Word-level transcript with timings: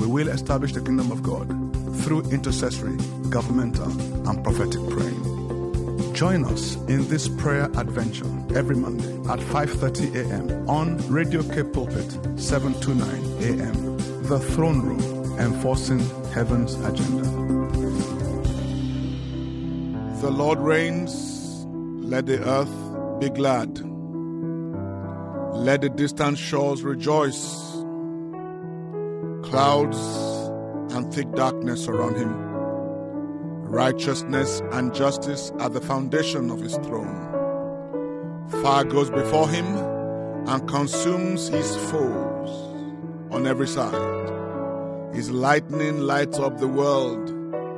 We 0.00 0.06
will 0.06 0.28
establish 0.28 0.72
the 0.72 0.80
kingdom 0.80 1.12
of 1.12 1.22
God 1.22 1.46
through 2.02 2.22
intercessory, 2.30 2.96
governmental, 3.28 3.90
and 4.26 4.42
prophetic 4.42 4.80
praying. 4.88 6.14
Join 6.14 6.44
us 6.46 6.76
in 6.88 7.06
this 7.08 7.28
prayer 7.28 7.64
adventure 7.76 8.24
every 8.54 8.76
Monday 8.76 9.12
at 9.30 9.40
5:30 9.40 10.14
a.m. 10.16 10.68
on 10.68 10.96
Radio 11.08 11.42
Cape 11.42 11.72
Pulpit 11.74 12.10
729 12.40 13.60
a.m. 13.60 13.98
The 14.22 14.38
Throne 14.40 14.80
Room, 14.80 15.38
enforcing 15.38 16.00
heaven's 16.32 16.74
agenda. 16.76 17.24
The 20.22 20.30
Lord 20.30 20.58
reigns. 20.60 21.66
Let 22.10 22.24
the 22.24 22.40
earth 22.42 23.20
be 23.20 23.28
glad. 23.28 23.68
Let 25.54 25.82
the 25.82 25.90
distant 25.90 26.38
shores 26.38 26.82
rejoice. 26.82 27.69
Clouds 29.50 29.98
and 30.94 31.12
thick 31.12 31.28
darkness 31.32 31.84
surround 31.84 32.16
him. 32.16 32.32
Righteousness 33.64 34.62
and 34.70 34.94
justice 34.94 35.50
are 35.58 35.68
the 35.68 35.80
foundation 35.80 36.52
of 36.52 36.60
his 36.60 36.76
throne. 36.76 38.46
Fire 38.62 38.84
goes 38.84 39.10
before 39.10 39.48
him 39.48 39.66
and 40.46 40.68
consumes 40.68 41.48
his 41.48 41.74
foes 41.90 42.50
on 43.32 43.48
every 43.48 43.66
side. 43.66 44.30
His 45.12 45.32
lightning 45.32 45.98
lights 45.98 46.38
up 46.38 46.58
the 46.58 46.68
world. 46.68 47.26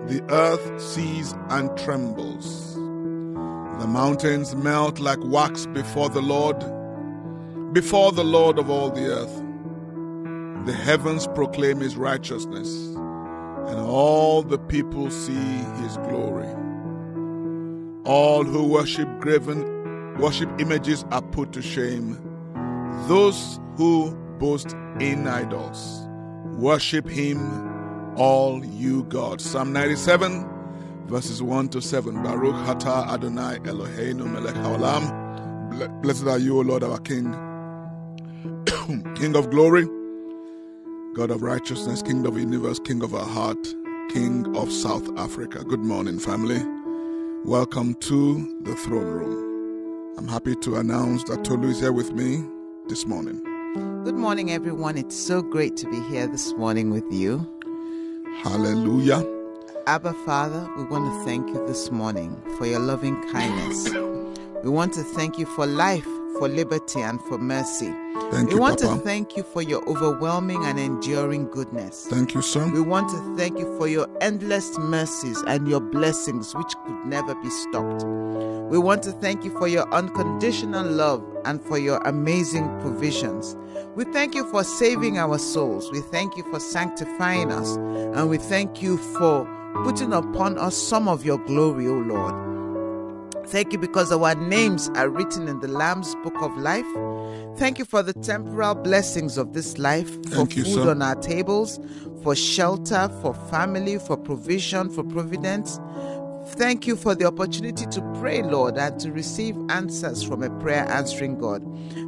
The 0.09 0.23
earth 0.29 0.79
sees 0.79 1.33
and 1.49 1.75
trembles. 1.79 2.75
The 2.75 3.87
mountains 3.89 4.55
melt 4.55 4.99
like 4.99 5.21
wax 5.23 5.65
before 5.65 6.11
the 6.11 6.21
Lord, 6.21 6.59
before 7.73 8.13
the 8.13 8.25
Lord 8.25 8.59
of 8.59 8.69
all 8.69 8.91
the 8.91 9.07
earth. 9.07 9.42
The 10.67 10.73
heavens 10.73 11.27
proclaim 11.35 11.81
his 11.81 11.97
righteousness 11.97 12.73
and 13.67 13.79
all 13.81 14.43
the 14.43 14.59
people 14.59 15.11
see 15.11 15.33
his 15.33 15.97
glory. 15.99 16.49
All 18.05 18.45
who 18.45 18.69
worship 18.69 19.09
graven 19.21 19.73
worship 20.19 20.51
images 20.61 21.05
are 21.11 21.23
put 21.23 21.53
to 21.53 21.63
shame. 21.63 22.19
Those 23.09 23.59
who 23.77 24.15
boast 24.39 24.75
in 25.01 25.27
idols 25.27 26.07
worship 26.57 27.09
him, 27.09 28.17
all 28.17 28.65
you 28.65 29.05
gods. 29.05 29.45
Psalm 29.45 29.73
97, 29.73 30.49
verses 31.07 31.43
1 31.43 31.71
to 31.71 31.81
7. 31.81 32.23
Baruch 32.23 32.55
Hata 32.67 33.11
Adonai 33.11 33.59
Eloheinu 33.61 34.31
Melech 34.31 34.55
Haolam. 34.57 36.03
Blessed 36.03 36.27
are 36.27 36.39
you, 36.39 36.59
O 36.59 36.61
Lord, 36.61 36.85
our 36.85 36.99
King, 36.99 37.33
King 39.17 39.35
of 39.35 39.51
glory. 39.51 39.89
God 41.15 41.31
of 41.31 41.43
righteousness, 41.43 42.01
King 42.01 42.27
of 42.27 42.39
universe, 42.39 42.79
King 42.79 43.03
of 43.03 43.15
our 43.15 43.27
heart, 43.27 43.75
King 44.09 44.57
of 44.57 44.73
South 44.73 45.07
Africa. 45.19 45.63
Good 45.63 45.81
morning, 45.81 46.19
family. 46.19 46.63
Welcome 47.45 47.97
to 47.97 48.59
the 48.63 48.75
throne 48.75 49.05
room. 49.05 50.17
I'm 50.17 50.27
happy 50.27 50.55
to 50.57 50.77
announce 50.77 51.25
that 51.25 51.45
Tolu 51.45 51.69
is 51.69 51.81
here 51.81 51.93
with 51.93 52.13
me 52.13 52.43
this 52.89 53.07
morning. 53.07 53.43
Good 54.05 54.15
morning, 54.15 54.53
everyone. 54.53 54.97
It's 54.97 55.15
so 55.15 55.43
great 55.43 55.77
to 55.79 55.91
be 55.91 56.01
here 56.01 56.27
this 56.27 56.55
morning 56.55 56.89
with 56.89 57.05
you. 57.13 57.47
Hallelujah. 58.43 59.23
Abba, 59.87 60.15
Father, 60.25 60.67
we 60.79 60.85
want 60.85 61.05
to 61.05 61.25
thank 61.27 61.47
you 61.49 61.67
this 61.67 61.91
morning 61.91 62.41
for 62.57 62.65
your 62.65 62.81
loving 62.81 63.21
kindness. 63.31 63.91
We 64.65 64.71
want 64.71 64.95
to 64.95 65.03
thank 65.03 65.39
you 65.39 65.45
for 65.45 65.67
life, 65.67 66.09
for 66.39 66.49
liberty, 66.49 67.01
and 67.01 67.21
for 67.23 67.39
mercy. 67.39 67.93
Thank 68.31 68.49
we 68.49 68.55
you, 68.55 68.61
want 68.61 68.81
Papa. 68.81 68.97
to 68.97 69.01
thank 69.01 69.37
you 69.37 69.43
for 69.43 69.63
your 69.63 69.87
overwhelming 69.89 70.65
and 70.65 70.79
enduring 70.79 71.49
goodness. 71.49 72.07
Thank 72.09 72.35
you, 72.35 72.43
son. 72.43 72.73
We 72.73 72.81
want 72.81 73.11
to 73.11 73.37
thank 73.37 73.59
you 73.59 73.77
for 73.79 73.89
your 73.89 74.09
endless 74.21 74.79
mercies 74.79 75.43
and 75.47 75.69
your 75.69 75.81
blessings, 75.81 76.55
which 76.55 76.75
could 76.87 77.07
never 77.07 77.35
be 77.35 77.51
stopped. 77.51 78.05
We 78.05 78.79
want 78.79 79.03
to 79.03 79.13
thank 79.13 79.45
you 79.45 79.51
for 79.59 79.69
your 79.69 79.87
unconditional 79.93 80.87
love 80.87 81.23
and 81.45 81.63
for 81.63 81.79
your 81.79 81.99
amazing 82.07 82.69
provisions. 82.81 83.57
We 83.95 84.05
thank 84.05 84.35
you 84.35 84.51
for 84.51 84.65
saving 84.65 85.19
our 85.19 85.39
souls. 85.39 85.91
We 85.93 86.01
thank 86.01 86.37
you 86.39 86.45
for 86.45 86.59
sanctifying 86.59 87.53
us. 87.53 87.77
And 87.77 88.31
we 88.31 88.39
thank 88.39 88.81
you 88.81 88.97
for 88.97 89.47
putting 89.85 90.13
upon 90.13 90.59
us 90.59 90.77
some 90.77 91.09
of 91.09 91.25
your 91.25 91.39
glory, 91.39 91.87
O 91.87 91.95
Lord. 91.95 92.52
Thank 93.47 93.73
you 93.73 93.79
because 93.79 94.13
our 94.13 94.35
names 94.35 94.89
are 94.95 95.09
written 95.09 95.49
in 95.49 95.61
the 95.61 95.69
Lamb's 95.69 96.15
book 96.17 96.41
of 96.41 96.57
life. 96.57 96.87
Thank 97.57 97.79
you 97.79 97.85
for 97.85 98.03
the 98.03 98.13
temporal 98.15 98.75
blessings 98.75 99.37
of 99.37 99.53
this 99.53 99.79
life, 99.79 100.11
for 100.31 100.47
Thank 100.47 100.53
food 100.55 100.67
sir. 100.67 100.91
on 100.91 101.03
our 101.03 101.17
tables, 101.17 101.79
for 102.23 102.35
shelter, 102.35 103.11
for 103.21 103.35
family, 103.51 103.99
for 103.99 104.17
provision, 104.17 104.89
for 104.89 105.05
providence. 105.05 105.81
Thank 106.47 106.87
you 106.87 106.97
for 106.97 107.15
the 107.15 107.25
opportunity 107.27 107.87
to 107.87 108.01
pray, 108.21 108.43
Lord, 108.43 108.77
and 108.77 108.99
to 109.01 109.13
receive 109.13 109.57
answers 109.69 110.23
from 110.23 110.43
a 110.43 110.51
prayer 110.61 110.89
answering 110.89 111.39
God. 111.39 111.63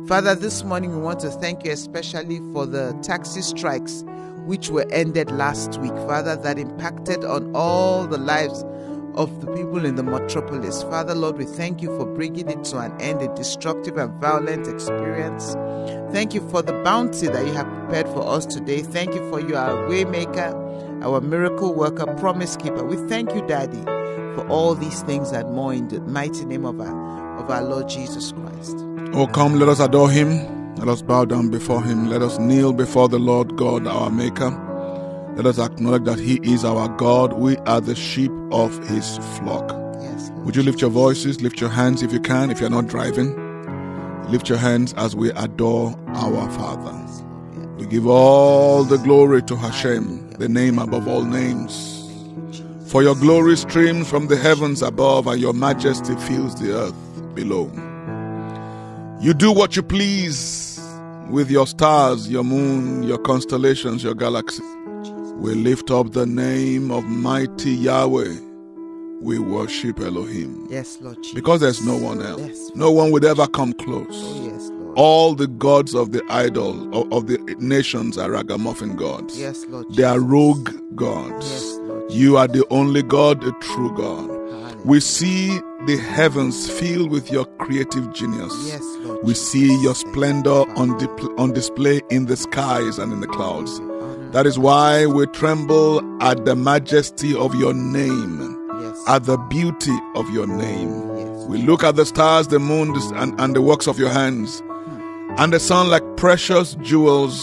Father, 0.08 0.34
this 0.34 0.64
morning 0.64 0.96
we 0.96 1.02
want 1.02 1.20
to 1.20 1.30
thank 1.30 1.64
you 1.64 1.72
especially 1.72 2.38
for 2.52 2.66
the 2.66 2.98
taxi 3.02 3.42
strikes 3.42 4.04
which 4.44 4.70
were 4.70 4.86
ended 4.90 5.30
last 5.30 5.78
week, 5.80 5.94
Father, 6.06 6.36
that 6.36 6.58
impacted 6.58 7.24
on 7.24 7.54
all 7.54 8.06
the 8.06 8.18
lives 8.18 8.64
of 9.16 9.40
the 9.40 9.46
people 9.52 9.84
in 9.84 9.94
the 9.94 10.02
metropolis. 10.02 10.82
Father, 10.84 11.14
Lord, 11.14 11.36
we 11.38 11.44
thank 11.44 11.82
you 11.82 11.96
for 11.96 12.06
bringing 12.06 12.48
it 12.48 12.64
to 12.64 12.78
an 12.78 13.00
end, 13.00 13.22
a 13.22 13.34
destructive 13.34 13.96
and 13.96 14.12
violent 14.20 14.66
experience. 14.66 15.54
Thank 16.12 16.34
you 16.34 16.46
for 16.50 16.62
the 16.62 16.72
bounty 16.82 17.28
that 17.28 17.46
you 17.46 17.52
have 17.52 17.66
prepared 17.66 18.08
for 18.08 18.26
us 18.26 18.46
today. 18.46 18.82
Thank 18.82 19.14
you 19.14 19.28
for 19.30 19.40
you, 19.40 19.56
our 19.56 19.88
waymaker, 19.88 21.04
our 21.04 21.20
miracle 21.20 21.74
worker, 21.74 22.06
promise 22.16 22.56
keeper. 22.56 22.84
We 22.84 22.96
thank 23.08 23.34
you, 23.34 23.46
Daddy, 23.46 23.82
for 24.34 24.46
all 24.48 24.74
these 24.74 25.02
things 25.02 25.32
and 25.32 25.52
more 25.52 25.72
in 25.72 25.88
the 25.88 26.00
mighty 26.00 26.44
name 26.44 26.64
of 26.64 26.80
our, 26.80 27.38
of 27.38 27.50
our 27.50 27.62
Lord 27.62 27.88
Jesus 27.88 28.32
Christ. 28.32 28.76
Oh, 29.12 29.26
come, 29.26 29.58
let 29.58 29.68
us 29.68 29.80
adore 29.80 30.10
him. 30.10 30.74
Let 30.76 30.88
us 30.88 31.02
bow 31.02 31.24
down 31.24 31.50
before 31.50 31.82
him. 31.82 32.08
Let 32.08 32.20
us 32.20 32.38
kneel 32.38 32.72
before 32.72 33.08
the 33.08 33.18
Lord 33.18 33.56
God, 33.56 33.86
our 33.86 34.10
Maker. 34.10 34.63
Let 35.36 35.46
us 35.46 35.58
acknowledge 35.58 36.04
that 36.04 36.20
he 36.20 36.38
is 36.44 36.64
our 36.64 36.88
God. 36.96 37.32
We 37.32 37.56
are 37.58 37.80
the 37.80 37.96
sheep 37.96 38.30
of 38.52 38.78
his 38.86 39.18
flock. 39.38 39.68
Yes, 40.00 40.30
Would 40.36 40.54
you 40.54 40.62
lift 40.62 40.80
your 40.80 40.90
voices, 40.90 41.40
lift 41.40 41.60
your 41.60 41.70
hands 41.70 42.02
if 42.02 42.12
you 42.12 42.20
can, 42.20 42.52
if 42.52 42.60
you're 42.60 42.70
not 42.70 42.86
driving? 42.86 43.34
Lift 44.30 44.48
your 44.48 44.58
hands 44.58 44.92
as 44.94 45.16
we 45.16 45.30
adore 45.32 45.98
our 46.08 46.50
Father. 46.52 46.92
We 47.78 47.86
give 47.86 48.06
all 48.06 48.84
the 48.84 48.98
glory 48.98 49.42
to 49.42 49.56
Hashem, 49.56 50.30
the 50.38 50.48
name 50.48 50.78
above 50.78 51.08
all 51.08 51.24
names. 51.24 52.08
For 52.86 53.02
your 53.02 53.16
glory 53.16 53.56
streams 53.56 54.08
from 54.08 54.28
the 54.28 54.36
heavens 54.36 54.82
above, 54.82 55.26
and 55.26 55.40
your 55.40 55.52
majesty 55.52 56.14
fills 56.14 56.54
the 56.60 56.72
earth 56.74 57.34
below. 57.34 57.64
You 59.20 59.34
do 59.34 59.50
what 59.50 59.74
you 59.74 59.82
please 59.82 60.80
with 61.28 61.50
your 61.50 61.66
stars, 61.66 62.30
your 62.30 62.44
moon, 62.44 63.02
your 63.02 63.18
constellations, 63.18 64.04
your 64.04 64.14
galaxies. 64.14 64.73
We 65.36 65.54
lift 65.54 65.90
up 65.90 66.12
the 66.12 66.26
name 66.26 66.90
of 66.90 67.04
mighty 67.04 67.70
Yahweh. 67.72 68.34
We 69.20 69.38
worship 69.38 70.00
Elohim. 70.00 70.66
Yes, 70.70 70.98
Lord 71.00 71.16
Jesus. 71.16 71.34
Because 71.34 71.60
there's 71.60 71.84
no 71.84 71.96
one 71.96 72.22
else. 72.22 72.40
Yes. 72.40 72.70
No 72.74 72.90
one 72.90 73.10
would 73.10 73.24
ever 73.24 73.46
come 73.46 73.72
close. 73.72 74.06
Oh, 74.10 74.50
yes, 74.50 74.68
Lord. 74.70 74.96
All 74.96 75.34
the 75.34 75.46
gods 75.48 75.94
of 75.94 76.12
the 76.12 76.22
idol 76.30 76.94
of, 76.94 77.12
of 77.12 77.26
the 77.26 77.38
nations 77.58 78.16
are 78.16 78.30
ragamuffin 78.30 78.96
gods. 78.96 79.38
Yes, 79.38 79.64
Lord 79.68 79.86
They 79.94 80.04
are 80.04 80.20
rogue 80.20 80.70
gods. 80.94 81.50
Yes, 81.50 81.78
Lord 81.80 82.12
You 82.12 82.36
are 82.36 82.48
the 82.48 82.64
only 82.70 83.02
God, 83.02 83.40
the 83.42 83.52
true 83.60 83.94
God. 83.96 84.28
Hallelujah. 84.28 84.82
We 84.84 85.00
see 85.00 85.58
the 85.86 85.96
heavens 85.96 86.70
filled 86.70 87.10
with 87.10 87.30
your 87.30 87.44
creative 87.58 88.12
genius. 88.12 88.54
Yes, 88.68 88.82
Lord 89.00 89.24
We 89.24 89.34
see 89.34 89.80
your 89.82 89.94
splendor 89.94 90.50
on, 90.78 90.90
on 91.38 91.52
display 91.52 92.00
in 92.10 92.26
the 92.26 92.36
skies 92.36 92.98
and 92.98 93.12
in 93.12 93.20
the 93.20 93.26
clouds. 93.26 93.80
That 94.34 94.46
is 94.46 94.58
why 94.58 95.06
we 95.06 95.26
tremble 95.28 96.02
at 96.20 96.44
the 96.44 96.56
majesty 96.56 97.36
of 97.36 97.54
your 97.54 97.72
name, 97.72 98.58
Yes. 98.80 99.00
at 99.06 99.24
the 99.26 99.36
beauty 99.36 99.96
of 100.16 100.28
your 100.30 100.48
name. 100.48 100.90
Yes. 101.16 101.44
We 101.46 101.58
look 101.62 101.84
at 101.84 101.94
the 101.94 102.04
stars, 102.04 102.48
the 102.48 102.58
moon, 102.58 102.96
and, 103.14 103.40
and 103.40 103.54
the 103.54 103.62
works 103.62 103.86
of 103.86 103.96
your 103.96 104.08
hands, 104.10 104.60
and 105.38 105.52
the 105.52 105.60
sun 105.60 105.88
like 105.88 106.02
precious 106.16 106.74
jewels 106.82 107.40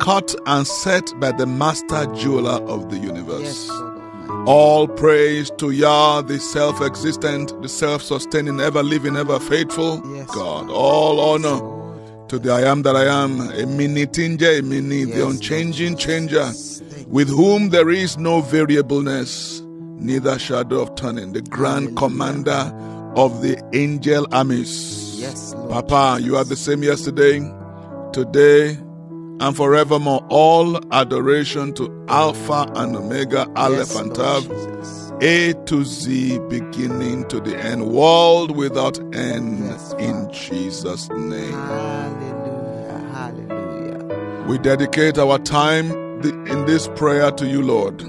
cut 0.00 0.34
and 0.46 0.66
set 0.66 1.12
by 1.18 1.32
the 1.32 1.46
master 1.46 2.06
jeweler 2.14 2.62
of 2.68 2.90
the 2.90 2.98
universe. 2.98 3.68
Yes, 3.68 3.70
All 4.46 4.86
praise 4.86 5.50
to 5.58 5.70
Yah, 5.70 6.20
the 6.22 6.38
self 6.38 6.80
existent, 6.80 7.60
the 7.60 7.68
self 7.68 8.02
sustaining, 8.02 8.60
ever 8.60 8.82
living, 8.84 9.16
ever 9.16 9.40
faithful 9.40 10.00
Yes, 10.14 10.30
God. 10.32 10.70
All 10.70 11.18
honor. 11.18 11.58
To 12.34 12.40
the 12.40 12.52
I 12.52 12.62
am 12.62 12.82
that 12.82 12.96
I 12.96 13.04
am, 13.04 13.40
a 13.40 13.64
mini 13.64 14.06
tinja, 14.06 14.58
a 14.58 14.62
mini, 14.62 15.04
the 15.04 15.24
unchanging 15.24 15.96
changer, 15.96 16.50
with 17.06 17.28
whom 17.28 17.68
there 17.68 17.90
is 17.90 18.18
no 18.18 18.40
variableness, 18.40 19.60
neither 20.00 20.36
shadow 20.38 20.80
of 20.80 20.96
turning, 20.96 21.32
the 21.32 21.42
grand 21.42 21.96
commander 21.96 22.72
of 23.14 23.40
the 23.40 23.62
angel 23.72 24.26
armies. 24.32 25.20
Yes, 25.20 25.54
Lord. 25.54 25.70
Papa, 25.70 26.20
you 26.20 26.36
are 26.36 26.42
the 26.44 26.56
same 26.56 26.82
yesterday, 26.82 27.38
today, 28.12 28.70
and 29.40 29.56
forevermore. 29.56 30.26
All 30.28 30.80
adoration 30.92 31.72
to 31.74 32.06
Alpha 32.08 32.68
and 32.74 32.96
Omega, 32.96 33.48
Aleph 33.54 33.78
Yes, 33.78 33.96
and 33.96 34.12
Tav. 34.12 35.03
A 35.20 35.54
to 35.66 35.84
Z, 35.84 36.38
beginning 36.48 37.26
to 37.28 37.40
the 37.40 37.56
end, 37.56 37.86
world 37.88 38.56
without 38.56 38.98
end, 39.14 39.60
Yes, 39.64 39.94
in 39.98 40.28
Jesus' 40.32 41.08
name. 41.10 41.52
Hallelujah. 41.52 43.10
Hallelujah. 43.12 44.44
We 44.48 44.58
dedicate 44.58 45.16
our 45.18 45.38
time 45.38 45.90
in 46.22 46.66
this 46.66 46.88
prayer 46.96 47.30
to 47.30 47.46
you, 47.46 47.62
Lord. 47.62 48.02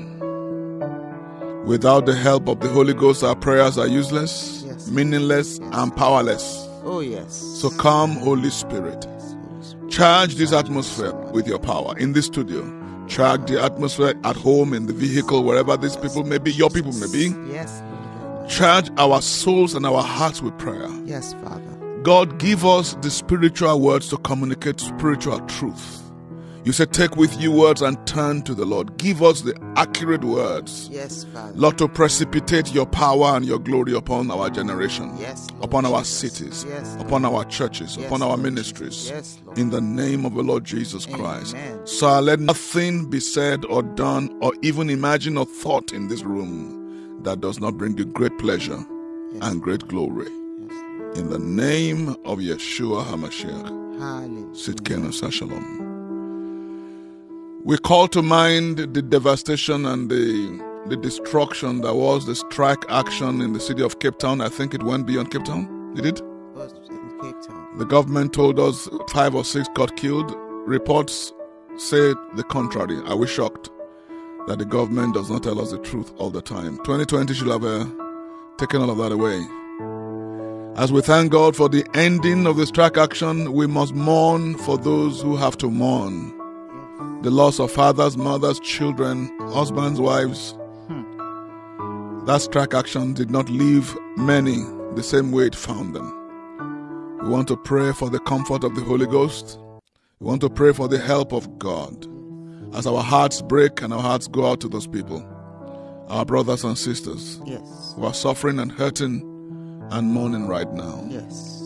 Without 1.65 2.05
the 2.05 2.15
help 2.15 2.47
of 2.47 2.59
the 2.59 2.67
Holy 2.69 2.93
Ghost, 2.93 3.23
our 3.23 3.35
prayers 3.35 3.77
are 3.77 3.87
useless, 3.87 4.63
Yes. 4.67 4.87
meaningless, 4.87 5.59
Yes. 5.59 5.69
and 5.73 5.95
powerless. 5.95 6.67
Oh, 6.83 6.99
yes. 6.99 7.33
So 7.59 7.69
come, 7.71 8.11
Holy 8.17 8.49
Spirit. 8.49 9.05
Holy 9.05 9.63
Spirit. 9.63 9.89
Charge 9.91 10.35
this 10.35 10.51
atmosphere 10.53 11.13
with 11.33 11.47
your 11.47 11.59
power 11.59 11.95
in 11.97 12.13
this 12.13 12.25
studio. 12.25 12.63
Charge 13.07 13.47
the 13.49 13.61
atmosphere 13.61 14.15
at 14.23 14.35
home, 14.35 14.73
in 14.73 14.87
the 14.87 14.93
vehicle, 14.93 15.43
wherever 15.43 15.77
these 15.77 15.95
people 15.95 16.23
may 16.23 16.37
be, 16.37 16.51
your 16.51 16.69
people 16.69 16.91
may 16.93 17.07
be. 17.11 17.33
Yes, 17.51 17.81
Charge 18.47 18.89
our 18.97 19.21
souls 19.21 19.73
and 19.73 19.85
our 19.85 20.03
hearts 20.03 20.41
with 20.41 20.57
prayer. 20.57 20.87
Yes, 21.05 21.33
Father. 21.43 21.61
God, 22.03 22.37
give 22.37 22.63
us 22.63 22.93
the 23.01 23.09
spiritual 23.09 23.79
words 23.79 24.09
to 24.09 24.17
communicate 24.17 24.79
spiritual 24.79 25.39
truth. 25.47 26.04
You 26.65 26.71
said, 26.71 26.91
Take 26.93 27.15
with 27.15 27.39
you 27.39 27.51
words 27.51 27.83
and 27.83 27.95
turn 28.07 28.41
to 28.41 28.55
the 28.55 28.65
Lord. 28.65 28.97
Give 28.97 29.21
us 29.21 29.41
the 29.41 29.53
accurate 29.75 30.23
words, 30.23 30.89
Yes, 30.91 31.23
Father. 31.25 31.53
Lord, 31.55 31.77
to 31.77 31.87
precipitate 31.87 32.73
your 32.73 32.87
power 32.87 33.35
and 33.35 33.45
your 33.45 33.59
glory 33.59 33.93
upon 33.93 34.31
our 34.31 34.49
generation, 34.49 35.15
Yes, 35.19 35.47
Lord 35.51 35.63
upon 35.63 35.85
our 35.85 36.03
cities, 36.03 36.65
Yes, 36.67 36.95
upon 36.99 37.23
our 37.23 37.45
churches, 37.45 37.95
Yes, 37.95 38.07
upon 38.07 38.23
our 38.23 38.29
Lord 38.29 38.41
ministries. 38.41 38.95
Jesus. 39.03 39.11
Yes, 39.11 39.39
Lord. 39.45 39.59
In 39.59 39.69
the 39.69 39.79
name 39.79 40.25
of 40.25 40.33
the 40.33 40.41
Lord 40.41 40.65
Jesus 40.65 41.05
Christ. 41.05 41.53
Amen. 41.53 41.85
Sir, 41.85 42.19
let 42.21 42.39
nothing 42.39 43.11
be 43.11 43.19
said 43.19 43.63
or 43.65 43.83
done 43.83 44.35
or 44.41 44.51
even 44.63 44.89
imagined 44.89 45.37
or 45.37 45.45
thought 45.45 45.93
in 45.93 46.07
this 46.07 46.23
room 46.23 47.21
that 47.21 47.41
does 47.41 47.59
not 47.59 47.77
bring 47.77 47.95
you 47.95 48.05
great 48.05 48.35
pleasure 48.39 48.83
and 49.43 49.61
great 49.61 49.87
glory. 49.87 50.25
Yes. 50.25 51.19
In 51.19 51.29
the 51.29 51.37
name 51.39 52.09
of 52.25 52.39
Yeshua 52.39 53.05
HaMashiach, 53.05 53.99
Hallelujah. 53.99 54.47
Sitkenu 54.55 55.31
Shalom. 55.31 55.84
We 57.65 57.79
call 57.79 58.07
to 58.09 58.21
mind 58.21 58.77
the 58.77 59.01
devastation 59.01 59.87
and 59.87 60.07
the, 60.07 60.61
the 60.87 60.95
destruction 60.95 61.81
that 61.81 61.95
was 61.95 62.27
the 62.27 62.35
strike 62.35 62.85
action 62.89 63.41
in 63.41 63.53
the 63.53 63.59
city 63.59 63.81
of 63.81 63.97
Cape 63.97 64.19
Town. 64.19 64.39
I 64.39 64.49
think 64.49 64.75
it 64.75 64.83
went 64.83 65.07
beyond 65.07 65.31
Cape 65.31 65.45
Town. 65.45 65.95
Did 65.95 66.05
it? 66.05 66.21
Was 66.53 66.73
in 66.73 67.19
Cape 67.23 67.41
Town. 67.41 67.75
The 67.79 67.85
government 67.85 68.33
told 68.33 68.59
us 68.59 68.87
five 69.09 69.33
or 69.33 69.43
six 69.43 69.67
got 69.73 69.97
killed. 69.97 70.31
Reports 70.67 71.33
say 71.77 72.13
the 72.35 72.43
contrary. 72.43 73.01
Are 73.07 73.17
we 73.17 73.25
shocked 73.25 73.71
that 74.45 74.59
the 74.59 74.65
government 74.65 75.15
does 75.15 75.31
not 75.31 75.41
tell 75.41 75.59
us 75.59 75.71
the 75.71 75.79
truth 75.79 76.13
all 76.17 76.29
the 76.29 76.43
time? 76.43 76.77
2020 76.83 77.33
should 77.33 77.47
have 77.47 77.65
uh, 77.65 77.87
taken 78.59 78.83
all 78.83 78.91
of 78.91 78.99
that 78.99 79.11
away. 79.11 79.43
As 80.79 80.91
we 80.91 81.01
thank 81.01 81.31
God 81.31 81.55
for 81.55 81.67
the 81.67 81.83
ending 81.95 82.45
of 82.45 82.57
the 82.57 82.67
strike 82.67 82.99
action, 82.99 83.53
we 83.53 83.65
must 83.65 83.95
mourn 83.95 84.55
for 84.55 84.77
those 84.77 85.19
who 85.23 85.35
have 85.35 85.57
to 85.57 85.71
mourn. 85.71 86.44
The 87.25 87.31
loss 87.31 87.59
of 87.59 87.71
fathers, 87.71 88.15
mothers, 88.17 88.59
children, 88.59 89.35
husbands, 89.49 89.99
wives. 89.99 90.51
Hmm. 90.87 92.25
That 92.27 92.39
strike 92.43 92.75
action 92.75 93.13
did 93.15 93.31
not 93.31 93.49
leave 93.49 93.97
many 94.15 94.57
the 94.93 95.01
same 95.01 95.31
way 95.31 95.47
it 95.47 95.55
found 95.55 95.95
them. 95.95 97.17
We 97.23 97.29
want 97.29 97.47
to 97.47 97.57
pray 97.57 97.93
for 97.93 98.11
the 98.11 98.19
comfort 98.19 98.63
of 98.63 98.75
the 98.75 98.81
Holy 98.81 99.07
Ghost. 99.07 99.57
We 100.19 100.27
want 100.27 100.41
to 100.41 100.51
pray 100.51 100.71
for 100.71 100.87
the 100.87 100.99
help 100.99 101.33
of 101.33 101.57
God. 101.57 102.05
As 102.75 102.85
our 102.85 103.01
hearts 103.01 103.41
break 103.41 103.81
and 103.81 103.91
our 103.91 104.03
hearts 104.03 104.27
go 104.27 104.45
out 104.45 104.61
to 104.61 104.69
those 104.69 104.85
people, 104.85 105.25
our 106.09 106.25
brothers 106.25 106.63
and 106.63 106.77
sisters 106.77 107.41
Yes. 107.43 107.93
who 107.95 108.05
are 108.05 108.13
suffering 108.13 108.59
and 108.59 108.71
hurting 108.71 109.23
and 109.89 110.11
mourning 110.11 110.47
right 110.47 110.71
now. 110.73 111.03
Yes. 111.09 111.59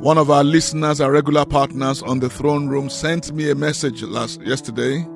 One 0.00 0.16
of 0.16 0.30
our 0.30 0.42
listeners, 0.42 0.98
our 1.02 1.12
regular 1.12 1.44
partners 1.44 2.02
on 2.02 2.20
the 2.20 2.30
throne 2.30 2.68
room, 2.68 2.88
sent 2.88 3.32
me 3.32 3.50
a 3.50 3.54
message 3.54 4.02
last 4.02 4.40
yesterday 4.40 5.06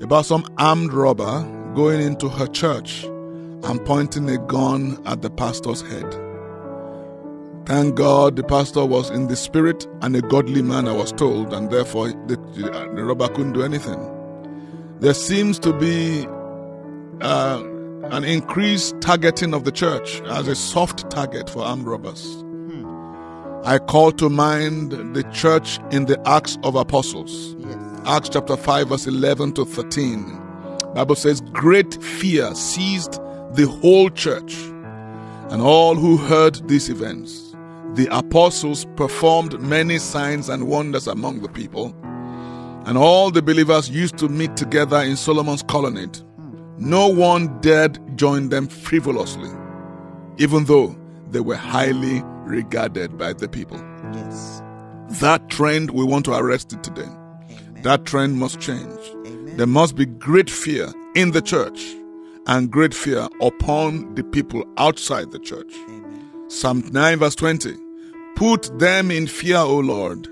about 0.00 0.26
some 0.26 0.46
armed 0.58 0.92
robber 0.92 1.42
going 1.74 2.00
into 2.00 2.28
her 2.28 2.46
church 2.46 3.02
and 3.02 3.84
pointing 3.84 4.30
a 4.30 4.38
gun 4.38 5.02
at 5.06 5.22
the 5.22 5.28
pastor's 5.28 5.80
head. 5.80 6.08
Thank 7.66 7.96
God 7.96 8.36
the 8.36 8.44
pastor 8.44 8.84
was 8.86 9.10
in 9.10 9.26
the 9.26 9.34
spirit 9.34 9.88
and 10.02 10.14
a 10.14 10.22
godly 10.22 10.62
man, 10.62 10.86
I 10.86 10.92
was 10.92 11.10
told, 11.10 11.52
and 11.52 11.68
therefore 11.68 12.10
the, 12.28 12.36
the 12.94 13.02
robber 13.02 13.26
couldn't 13.26 13.54
do 13.54 13.64
anything. 13.64 13.98
There 15.00 15.14
seems 15.14 15.58
to 15.58 15.72
be 15.72 16.28
uh, 17.22 17.60
an 18.12 18.22
increased 18.22 19.00
targeting 19.00 19.52
of 19.52 19.64
the 19.64 19.72
church 19.72 20.20
as 20.26 20.46
a 20.46 20.54
soft 20.54 21.10
target 21.10 21.50
for 21.50 21.64
armed 21.64 21.86
robbers. 21.86 22.44
I 23.68 23.78
call 23.78 24.12
to 24.12 24.30
mind 24.30 24.92
the 25.14 25.24
church 25.24 25.78
in 25.90 26.06
the 26.06 26.18
Acts 26.26 26.56
of 26.62 26.74
Apostles. 26.74 27.54
Yes. 27.58 28.00
Acts 28.06 28.30
chapter 28.30 28.56
5 28.56 28.88
verse 28.88 29.06
11 29.06 29.52
to 29.52 29.66
13. 29.66 30.40
Bible 30.94 31.14
says 31.14 31.42
great 31.52 32.02
fear 32.02 32.54
seized 32.54 33.20
the 33.52 33.66
whole 33.82 34.08
church 34.08 34.54
and 35.50 35.60
all 35.60 35.96
who 35.96 36.16
heard 36.16 36.66
these 36.66 36.88
events. 36.88 37.54
The 37.92 38.08
apostles 38.10 38.86
performed 38.96 39.60
many 39.60 39.98
signs 39.98 40.48
and 40.48 40.66
wonders 40.66 41.06
among 41.06 41.42
the 41.42 41.50
people, 41.50 41.94
and 42.86 42.96
all 42.96 43.30
the 43.30 43.42
believers 43.42 43.90
used 43.90 44.16
to 44.16 44.30
meet 44.30 44.56
together 44.56 45.02
in 45.02 45.14
Solomon's 45.14 45.62
colonnade. 45.62 46.18
No 46.78 47.06
one 47.08 47.60
dared 47.60 47.98
join 48.16 48.48
them 48.48 48.66
frivolously, 48.66 49.50
even 50.38 50.64
though 50.64 50.96
they 51.30 51.40
were 51.40 51.56
highly 51.56 52.22
regarded 52.48 53.18
by 53.18 53.32
the 53.32 53.48
people. 53.48 53.78
Yes. 54.12 54.62
That 55.20 55.48
trend, 55.48 55.90
we 55.90 56.04
want 56.04 56.24
to 56.26 56.34
arrest 56.34 56.72
it 56.72 56.82
today. 56.82 57.02
Amen. 57.02 57.82
That 57.82 58.04
trend 58.04 58.36
must 58.36 58.60
change. 58.60 58.98
Amen. 59.26 59.56
There 59.56 59.66
must 59.66 59.96
be 59.96 60.06
great 60.06 60.50
fear 60.50 60.92
in 61.14 61.32
the 61.32 61.42
church 61.42 61.80
and 62.46 62.70
great 62.70 62.94
fear 62.94 63.28
upon 63.40 64.14
the 64.14 64.24
people 64.24 64.64
outside 64.76 65.30
the 65.30 65.38
church. 65.38 65.72
Amen. 65.88 66.48
Psalm 66.48 66.82
9, 66.92 67.18
verse 67.18 67.34
20. 67.34 67.74
Put 68.36 68.78
them 68.78 69.10
in 69.10 69.26
fear, 69.26 69.58
O 69.58 69.78
Lord. 69.78 70.28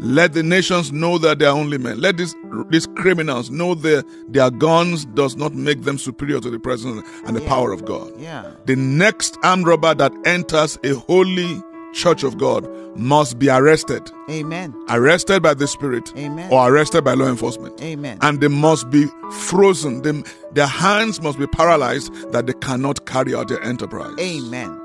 Let 0.00 0.32
the 0.32 0.42
nations 0.44 0.92
know 0.92 1.18
that 1.18 1.38
they 1.40 1.44
are 1.46 1.56
only 1.56 1.76
men. 1.78 2.00
Let 2.00 2.16
these, 2.18 2.34
these 2.70 2.86
criminals 2.86 3.50
know 3.50 3.74
that 3.74 4.04
their 4.28 4.50
guns 4.50 5.04
does 5.06 5.36
not 5.36 5.54
make 5.54 5.82
them 5.82 5.98
superior 5.98 6.38
to 6.40 6.50
the 6.50 6.58
presence 6.60 7.02
and 7.26 7.36
the 7.36 7.42
Yeah. 7.42 7.48
power 7.48 7.72
of 7.72 7.84
God. 7.84 8.12
Yeah. 8.18 8.44
The 8.66 8.76
next 8.76 9.36
armed 9.42 9.66
robber 9.66 9.94
that 9.94 10.12
enters 10.24 10.78
a 10.84 10.94
holy 10.94 11.62
church 11.94 12.22
of 12.22 12.38
God 12.38 12.68
must 12.96 13.38
be 13.38 13.48
arrested. 13.48 14.02
Amen. 14.30 14.72
Arrested 14.88 15.42
by 15.42 15.54
the 15.54 15.66
Spirit 15.66 16.12
Amen. 16.16 16.48
or 16.52 16.70
arrested 16.70 17.02
by 17.02 17.14
law 17.14 17.26
enforcement. 17.26 17.80
Amen. 17.82 18.18
And 18.20 18.40
they 18.40 18.48
must 18.48 18.90
be 18.90 19.06
frozen. 19.32 20.02
Them- 20.02 20.22
their 20.52 20.66
hands 20.66 21.20
must 21.22 21.38
be 21.38 21.46
paralyzed 21.46 22.12
that 22.32 22.46
they 22.46 22.52
cannot 22.54 23.04
carry 23.06 23.34
out 23.34 23.48
their 23.48 23.62
enterprise. 23.64 24.14
Amen. 24.20 24.77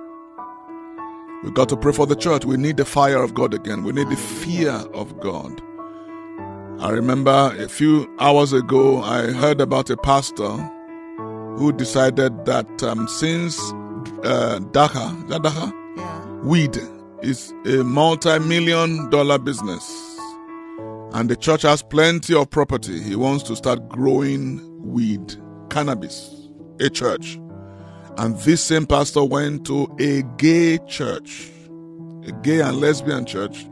We 1.43 1.51
got 1.51 1.67
to 1.69 1.77
pray 1.77 1.91
for 1.91 2.05
the 2.05 2.15
church. 2.15 2.45
We 2.45 2.55
need 2.55 2.77
the 2.77 2.85
fire 2.85 3.21
of 3.21 3.33
God 3.33 3.53
again. 3.53 3.83
We 3.83 3.91
need 3.91 4.09
the 4.09 4.15
fear 4.15 4.71
of 4.71 5.19
God. 5.19 5.61
I 6.79 6.89
remember 6.89 7.53
a 7.59 7.67
few 7.67 8.09
hours 8.19 8.53
ago, 8.53 9.01
I 9.01 9.31
heard 9.31 9.59
about 9.61 9.89
a 9.89 9.97
pastor 9.97 10.51
who 11.57 11.71
decided 11.73 12.45
that 12.45 12.83
um, 12.83 13.07
since 13.07 13.59
uh, 14.23 14.59
dagga, 14.71 15.23
is 15.23 15.29
that 15.29 15.41
dagga? 15.43 15.73
Yeah. 15.97 16.25
Weed 16.43 16.77
is 17.21 17.53
a 17.65 17.83
multi 17.83 18.39
million 18.39 19.09
dollar 19.09 19.37
business. 19.37 20.17
And 21.13 21.29
the 21.29 21.35
church 21.35 21.61
has 21.61 21.83
plenty 21.83 22.33
of 22.35 22.49
property. 22.49 22.99
He 23.01 23.15
wants 23.15 23.43
to 23.45 23.55
start 23.55 23.87
growing 23.87 24.61
weed, 24.81 25.35
cannabis, 25.69 26.49
a 26.79 26.89
church. 26.89 27.37
And 28.17 28.37
this 28.39 28.63
same 28.63 28.85
pastor 28.85 29.23
went 29.23 29.65
to 29.67 29.87
a 29.99 30.21
gay 30.37 30.77
church, 30.87 31.49
a 32.27 32.31
gay 32.41 32.61
and 32.61 32.79
lesbian 32.79 33.25
church, 33.25 33.65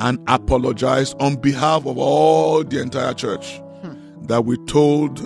and 0.00 0.18
apologized 0.26 1.14
on 1.20 1.36
behalf 1.36 1.86
of 1.86 1.98
all 1.98 2.64
the 2.64 2.80
entire 2.80 3.14
church 3.14 3.58
hmm. 3.82 3.94
that 4.26 4.44
we 4.44 4.56
told 4.66 5.20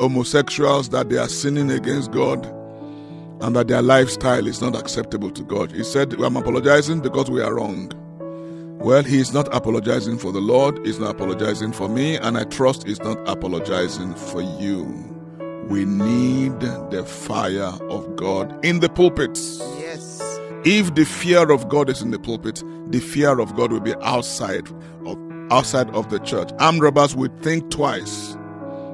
homosexuals 0.00 0.88
that 0.90 1.10
they 1.10 1.18
are 1.18 1.28
sinning 1.28 1.70
against 1.70 2.10
God 2.12 2.46
and 3.40 3.56
that 3.56 3.68
their 3.68 3.82
lifestyle 3.82 4.46
is 4.46 4.62
not 4.62 4.76
acceptable 4.76 5.30
to 5.32 5.42
God. 5.42 5.72
He 5.72 5.84
said, 5.84 6.14
I'm 6.14 6.36
apologizing 6.36 7.00
because 7.00 7.30
we 7.30 7.42
are 7.42 7.54
wrong. 7.54 7.92
Well, 8.78 9.02
he 9.02 9.18
is 9.18 9.32
not 9.32 9.54
apologizing 9.54 10.18
for 10.18 10.32
the 10.32 10.40
Lord, 10.40 10.84
he's 10.86 10.98
not 10.98 11.10
apologizing 11.10 11.72
for 11.72 11.88
me, 11.88 12.16
and 12.16 12.36
I 12.36 12.44
trust 12.44 12.86
he's 12.86 13.00
not 13.00 13.18
apologizing 13.28 14.14
for 14.14 14.42
you. 14.42 15.13
We 15.68 15.84
need 15.84 16.60
the 16.60 17.04
fire 17.06 17.72
of 17.88 18.16
God 18.16 18.64
in 18.64 18.80
the 18.80 18.88
pulpits. 18.88 19.58
Yes. 19.78 20.20
If 20.64 20.94
the 20.94 21.04
fear 21.04 21.50
of 21.50 21.68
God 21.68 21.88
is 21.90 22.02
in 22.02 22.10
the 22.10 22.18
pulpit, 22.18 22.62
the 22.88 23.00
fear 23.00 23.38
of 23.38 23.54
God 23.56 23.72
will 23.72 23.80
be 23.80 23.94
outside 24.02 24.68
of 25.06 25.18
outside 25.50 25.90
of 25.90 26.10
the 26.10 26.18
church. 26.20 26.50
Armed 26.58 26.80
robbers 26.80 27.14
would 27.14 27.38
think 27.42 27.70
twice 27.70 28.36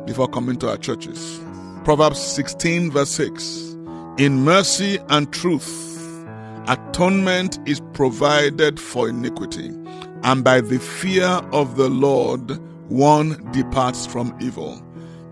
before 0.05 0.29
coming 0.29 0.57
to 0.57 0.69
our 0.69 0.77
churches. 0.77 1.41
Proverbs 1.85 2.21
16, 2.21 2.91
verse 2.91 3.11
6. 3.11 3.77
In 4.19 4.45
mercy 4.45 4.99
and 5.09 5.33
truth, 5.33 5.99
atonement 6.67 7.59
is 7.67 7.81
provided 7.95 8.79
for 8.79 9.09
iniquity, 9.09 9.71
and 10.23 10.45
by 10.45 10.61
the 10.61 10.79
fear 10.79 11.41
of 11.53 11.77
the 11.77 11.89
Lord, 11.89 12.59
one 12.91 13.51
departs 13.53 14.07
from 14.07 14.37
evil. 14.41 14.83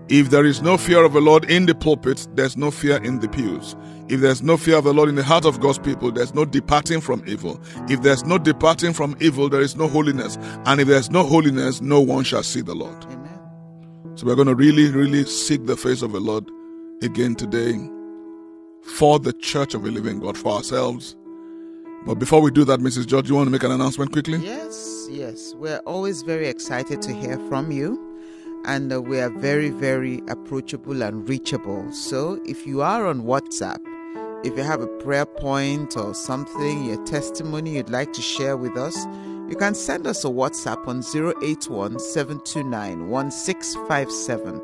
If 0.09 0.31
there 0.31 0.43
is 0.43 0.63
no 0.63 0.75
fear 0.75 1.03
of 1.03 1.13
the 1.13 1.21
Lord 1.21 1.45
in 1.51 1.67
the 1.67 1.75
pulpit, 1.75 2.27
there's 2.33 2.57
no 2.57 2.71
fear 2.71 2.97
in 3.03 3.19
the 3.19 3.29
pews. 3.29 3.75
If 4.07 4.21
there's 4.21 4.41
no 4.41 4.57
fear 4.57 4.77
of 4.77 4.83
the 4.83 4.93
Lord 4.93 5.07
in 5.07 5.13
the 5.13 5.23
heart 5.23 5.45
of 5.45 5.59
God's 5.59 5.77
people, 5.77 6.11
there's 6.11 6.33
no 6.33 6.45
departing 6.45 6.99
from 6.99 7.21
evil. 7.27 7.61
If 7.89 8.01
there's 8.01 8.25
no 8.25 8.39
departing 8.39 8.93
from 8.93 9.15
evil, 9.19 9.49
there 9.49 9.61
is 9.61 9.75
no 9.75 9.87
holiness. 9.87 10.39
And 10.65 10.81
if 10.81 10.87
there's 10.87 11.11
no 11.11 11.23
holiness, 11.23 11.79
no 11.79 12.01
one 12.01 12.23
shall 12.23 12.41
see 12.41 12.61
the 12.61 12.73
Lord. 12.73 13.05
Amen. 13.05 13.39
So 14.15 14.25
we're 14.25 14.33
going 14.33 14.47
to 14.47 14.55
really, 14.55 14.89
really 14.89 15.25
seek 15.25 15.67
the 15.67 15.77
face 15.77 16.01
of 16.01 16.11
the 16.11 16.19
Lord 16.19 16.49
again 17.03 17.35
today 17.35 17.77
for 18.81 19.19
the 19.19 19.33
church 19.33 19.75
of 19.75 19.83
the 19.83 19.91
living 19.91 20.21
God, 20.21 20.39
for 20.39 20.53
ourselves. 20.53 21.15
But 22.07 22.15
before 22.15 22.41
we 22.41 22.49
do 22.49 22.65
that, 22.65 22.79
Mrs. 22.79 23.05
George, 23.05 23.29
you 23.29 23.35
want 23.35 23.45
to 23.45 23.51
make 23.51 23.61
an 23.61 23.71
announcement 23.71 24.11
quickly? 24.11 24.39
Yes, 24.39 25.07
yes. 25.11 25.53
We're 25.53 25.81
always 25.85 26.23
very 26.23 26.47
excited 26.47 26.99
to 27.03 27.13
hear 27.13 27.37
from 27.47 27.71
you. 27.71 28.08
And 28.65 28.93
uh, 28.93 29.01
we 29.01 29.19
are 29.19 29.29
very, 29.29 29.69
very 29.69 30.21
approachable 30.27 31.01
and 31.01 31.27
reachable. 31.27 31.91
So 31.91 32.39
if 32.45 32.67
you 32.67 32.81
are 32.81 33.05
on 33.05 33.23
WhatsApp, 33.23 33.79
if 34.45 34.55
you 34.55 34.63
have 34.63 34.81
a 34.81 34.87
prayer 34.87 35.25
point 35.25 35.97
or 35.97 36.13
something, 36.13 36.85
your 36.85 37.03
testimony 37.05 37.75
you'd 37.75 37.89
like 37.89 38.13
to 38.13 38.21
share 38.21 38.55
with 38.55 38.77
us, 38.77 38.95
you 39.49 39.55
can 39.57 39.75
send 39.75 40.07
us 40.07 40.23
a 40.23 40.27
WhatsApp 40.27 40.87
on 40.87 41.03
081 41.43 41.99
729 41.99 43.09
1657. 43.09 44.61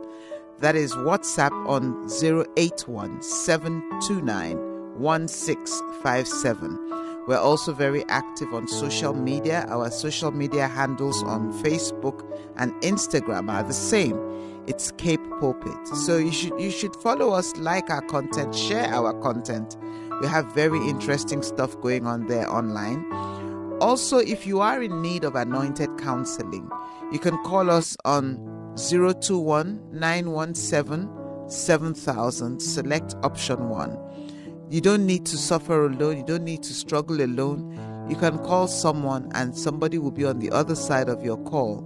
That 0.59 0.75
is 0.75 0.93
WhatsApp 0.93 1.51
on 1.67 2.07
081 2.55 3.21
729 3.21 4.97
1657. 4.97 7.04
We're 7.27 7.39
also 7.39 7.73
very 7.73 8.05
active 8.07 8.53
on 8.53 8.67
social 8.67 9.13
media. 9.13 9.65
Our 9.69 9.89
social 9.89 10.31
media 10.31 10.67
handles 10.67 11.23
on 11.23 11.51
Facebook 11.63 12.23
and 12.55 12.71
Instagram 12.81 13.51
are 13.51 13.63
the 13.63 13.73
same. 13.73 14.19
It's 14.67 14.91
Cape 14.91 15.21
Pulpit. 15.39 15.87
So 15.87 16.17
you 16.17 16.31
should 16.31 16.59
you 16.59 16.71
should 16.71 16.95
follow 16.97 17.31
us, 17.31 17.55
like 17.57 17.89
our 17.89 18.01
content, 18.01 18.55
share 18.55 18.93
our 18.93 19.13
content. 19.21 19.75
We 20.21 20.27
have 20.27 20.53
very 20.53 20.79
interesting 20.87 21.41
stuff 21.41 21.79
going 21.81 22.05
on 22.07 22.27
there 22.27 22.49
online. 22.49 23.05
Also, 23.81 24.17
if 24.19 24.47
you 24.47 24.61
are 24.61 24.81
in 24.81 25.01
need 25.01 25.23
of 25.23 25.35
anointed 25.35 25.97
counseling, 25.97 26.69
you 27.11 27.19
can 27.19 27.37
call 27.43 27.69
us 27.69 27.97
on 28.05 28.37
021 28.77 29.81
917 29.91 31.09
7000, 31.49 32.59
select 32.59 33.15
option 33.23 33.69
1. 33.69 34.04
You 34.69 34.81
don't 34.81 35.05
need 35.05 35.25
to 35.27 35.37
suffer 35.37 35.85
alone, 35.85 36.17
you 36.17 36.23
don't 36.25 36.43
need 36.43 36.63
to 36.63 36.73
struggle 36.73 37.21
alone. 37.21 38.07
You 38.09 38.15
can 38.15 38.37
call 38.39 38.67
someone, 38.67 39.31
and 39.33 39.57
somebody 39.57 39.97
will 39.97 40.11
be 40.11 40.25
on 40.25 40.39
the 40.39 40.51
other 40.51 40.75
side 40.75 41.09
of 41.09 41.23
your 41.23 41.37
call 41.37 41.81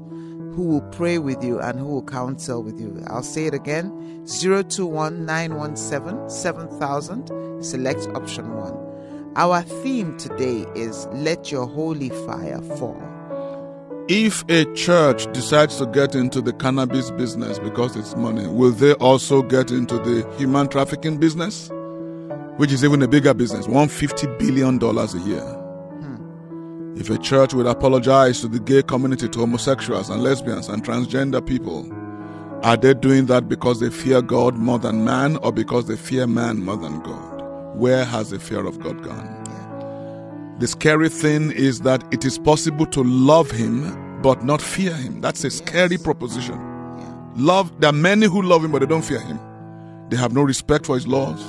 who 0.54 0.64
will 0.64 0.82
pray 0.92 1.18
with 1.18 1.44
you 1.44 1.60
and 1.60 1.80
who 1.80 1.86
will 1.86 2.04
counsel 2.04 2.64
with 2.64 2.80
you. 2.80 3.02
I'll 3.08 3.24
say 3.24 3.46
it 3.46 3.54
again 3.54 4.26
021 4.42 5.26
917 5.26 6.30
7000, 6.30 7.64
select 7.64 8.08
option 8.16 8.54
1. 8.56 9.34
Our 9.36 9.62
theme 9.62 10.18
today 10.18 10.66
is 10.76 11.08
Let 11.14 11.52
Your 11.52 11.68
Holy 11.68 12.10
Fire 12.10 12.62
Fall. 12.78 13.02
If 14.10 14.44
a 14.50 14.66
church 14.74 15.32
decides 15.34 15.78
to 15.78 15.86
get 15.86 16.16
into 16.16 16.42
the 16.42 16.52
cannabis 16.54 17.12
business 17.12 17.60
because 17.60 17.96
it's 17.96 18.16
money, 18.16 18.48
will 18.48 18.72
they 18.72 18.94
also 18.94 19.44
get 19.44 19.70
into 19.70 19.98
the 20.00 20.28
human 20.38 20.68
trafficking 20.68 21.18
business? 21.18 21.70
Which 22.60 22.74
is 22.74 22.84
even 22.84 23.02
a 23.02 23.08
bigger 23.08 23.34
business, 23.34 23.68
$150 23.68 24.38
billion 24.38 24.84
a 24.84 25.26
year. 25.26 25.56
If 27.00 27.10
a 27.10 27.18
church 27.18 27.54
would 27.54 27.66
apologize 27.66 28.42
to 28.42 28.50
the 28.50 28.60
gay 28.60 28.84
community, 28.84 29.30
to 29.30 29.40
homosexuals 29.40 30.10
and 30.10 30.22
lesbians 30.22 30.68
and 30.68 30.84
transgender 30.84 31.46
people, 31.46 31.90
are 32.62 32.76
they 32.76 32.94
doing 32.94 33.28
that 33.28 33.48
because 33.48 33.80
they 33.80 33.90
fear 33.90 34.22
God 34.22 34.56
more 34.56 34.78
than 34.78 35.06
man 35.06 35.38
or 35.38 35.54
because 35.54 35.88
they 35.88 35.96
fear 35.96 36.28
man 36.28 36.62
more 36.62 36.76
than 36.76 37.00
God? 37.00 37.78
Where 37.78 38.04
has 38.04 38.32
the 38.32 38.40
fear 38.40 38.66
of 38.66 38.78
God 38.82 39.02
gone? 39.04 40.58
The 40.60 40.68
scary 40.68 41.08
thing 41.08 41.52
is 41.52 41.80
that 41.82 42.04
it 42.12 42.26
is 42.26 42.38
possible 42.38 42.86
to 42.88 43.02
love 43.02 43.50
Him 43.50 44.22
but 44.22 44.44
not 44.44 44.62
fear 44.62 44.94
Him. 44.94 45.22
That's 45.22 45.46
a 45.46 45.50
scary 45.50 45.98
proposition. 45.98 46.60
Love, 47.38 47.72
there 47.80 47.92
are 47.92 47.94
many 47.94 48.28
who 48.28 48.42
love 48.42 48.66
Him 48.66 48.74
but 48.74 48.80
they 48.80 48.86
don't 48.86 49.06
fear 49.06 49.22
Him. 49.22 49.40
They 50.10 50.18
have 50.18 50.34
no 50.34 50.42
respect 50.42 50.86
for 50.86 50.96
His 50.96 51.08
laws, 51.08 51.42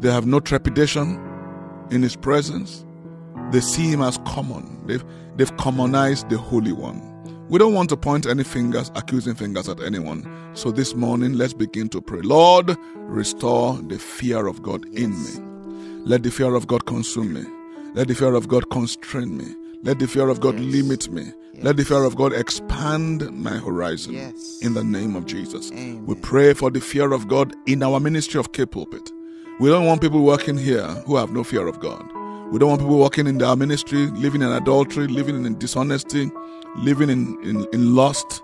they 0.00 0.10
have 0.10 0.26
no 0.26 0.40
trepidation 0.40 1.20
in 1.90 2.02
His 2.02 2.16
presence. 2.16 2.84
They 3.50 3.60
see 3.60 3.88
him 3.90 4.00
as 4.00 4.18
common. 4.26 4.80
They've, 4.86 5.04
they've 5.36 5.54
commonized 5.58 6.28
the 6.30 6.38
Holy 6.38 6.72
One. 6.72 7.00
We 7.48 7.58
don't 7.58 7.74
want 7.74 7.90
to 7.90 7.96
point 7.96 8.26
any 8.26 8.42
fingers, 8.42 8.90
accusing 8.94 9.34
fingers 9.34 9.68
at 9.68 9.80
anyone. 9.82 10.26
So 10.54 10.70
this 10.72 10.94
morning, 10.94 11.34
let's 11.34 11.52
begin 11.52 11.88
to 11.90 12.00
pray. 12.00 12.20
Lord, 12.22 12.74
restore 12.94 13.74
the 13.74 13.98
fear 13.98 14.46
of 14.46 14.62
God 14.62 14.86
in 14.96 15.10
me. 15.10 16.00
Let 16.06 16.22
the 16.22 16.30
fear 16.30 16.54
of 16.54 16.66
God 16.66 16.86
consume 16.86 17.34
me. 17.34 17.44
Let 17.94 18.08
the 18.08 18.14
fear 18.14 18.34
of 18.34 18.48
God 18.48 18.70
constrain 18.70 19.36
me. 19.36 19.54
Let 19.82 19.98
the 19.98 20.08
fear 20.08 20.28
of 20.28 20.40
God 20.40 20.58
Yes. 20.58 20.72
limit 20.74 21.10
me. 21.12 21.32
Let 21.62 21.76
the 21.76 21.84
fear 21.84 22.02
of 22.02 22.16
God 22.16 22.32
expand 22.32 23.30
my 23.30 23.58
horizon. 23.58 24.14
Yes. 24.14 24.58
In 24.62 24.74
the 24.74 24.82
name 24.82 25.14
of 25.14 25.26
Jesus. 25.26 25.70
Amen. 25.70 26.04
We 26.06 26.14
pray 26.16 26.54
for 26.54 26.70
the 26.70 26.80
fear 26.80 27.12
of 27.12 27.28
God 27.28 27.54
in 27.66 27.82
our 27.82 28.00
ministry 28.00 28.40
of 28.40 28.52
Cape 28.52 28.70
Pulpit. 28.72 29.12
We 29.60 29.68
don't 29.70 29.86
want 29.86 30.00
people 30.00 30.24
working 30.24 30.58
here 30.58 30.88
who 31.06 31.14
have 31.14 31.30
no 31.30 31.44
fear 31.44 31.68
of 31.68 31.78
God. 31.78 32.04
We 32.50 32.58
don't 32.58 32.70
want 32.70 32.80
people 32.80 32.98
working 32.98 33.28
in 33.28 33.40
our 33.40 33.54
ministry, 33.54 34.06
living 34.08 34.42
in 34.42 34.50
adultery, 34.50 35.06
living 35.06 35.46
in 35.46 35.56
dishonesty, 35.58 36.32
living 36.76 37.08
in, 37.08 37.40
in, 37.44 37.64
in 37.72 37.94
lust, 37.94 38.42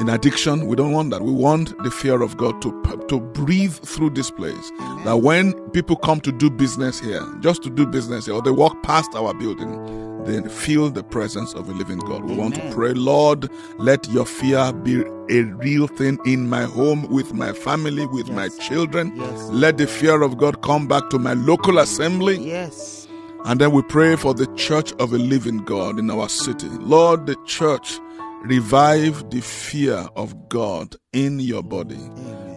in 0.00 0.08
addiction. 0.08 0.66
We 0.66 0.76
don't 0.76 0.92
want 0.92 1.10
that. 1.10 1.22
We 1.22 1.32
want 1.32 1.76
the 1.82 1.90
fear 1.90 2.22
of 2.22 2.36
God 2.36 2.60
to, 2.62 3.04
to 3.08 3.20
breathe 3.20 3.74
through 3.74 4.10
this 4.10 4.30
place. 4.30 4.70
That 5.04 5.20
when 5.22 5.54
people 5.70 5.96
come 5.96 6.20
to 6.22 6.32
do 6.32 6.50
business 6.50 7.00
here, 7.00 7.22
just 7.40 7.62
to 7.64 7.70
do 7.70 7.86
business 7.86 8.26
here, 8.26 8.34
or 8.34 8.42
they 8.42 8.50
walk 8.50 8.82
past 8.82 9.14
our 9.14 9.34
building, 9.34 10.24
they 10.24 10.46
feel 10.48 10.90
the 10.90 11.02
presence 11.02 11.54
of 11.54 11.68
a 11.68 11.72
living 11.72 11.98
God. 11.98 12.24
We 12.24 12.36
want 12.36 12.54
to 12.56 12.70
pray, 12.72 12.92
Lord, 12.92 13.48
let 13.78 14.08
your 14.10 14.26
fear 14.26 14.72
be 14.72 15.02
a 15.30 15.42
real 15.42 15.86
thing 15.86 16.18
in 16.26 16.48
my 16.48 16.64
home, 16.64 17.08
with 17.08 17.32
my 17.32 17.52
family, 17.52 18.06
with 18.06 18.30
my 18.30 18.48
children. 18.48 19.12
Yes. 19.16 19.48
Let 19.50 19.78
the 19.78 19.86
fear 19.86 20.22
of 20.22 20.36
God 20.36 20.62
come 20.62 20.86
back 20.86 21.08
to 21.10 21.18
my 21.18 21.32
local 21.32 21.78
assembly. 21.78 22.38
Yes. 22.38 23.08
And 23.44 23.60
then 23.60 23.70
we 23.72 23.82
pray 23.82 24.16
for 24.16 24.34
the 24.34 24.46
church 24.54 24.92
of 24.98 25.12
a 25.12 25.18
living 25.18 25.58
God 25.58 25.98
in 25.98 26.10
our 26.10 26.28
city. 26.28 26.68
Lord, 26.68 27.26
the 27.26 27.36
church, 27.46 27.98
revive 28.42 29.30
the 29.30 29.40
fear 29.40 30.08
of 30.16 30.48
God 30.48 30.96
in 31.12 31.40
your 31.40 31.62
body. 31.62 32.00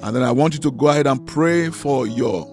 And 0.04 0.16
then 0.16 0.24
I 0.24 0.32
want 0.32 0.54
you 0.54 0.60
to 0.62 0.72
go 0.72 0.90
ahead 0.90 1.08
and 1.08 1.26
pray 1.26 1.70
for 1.70 2.08
your, 2.08 2.48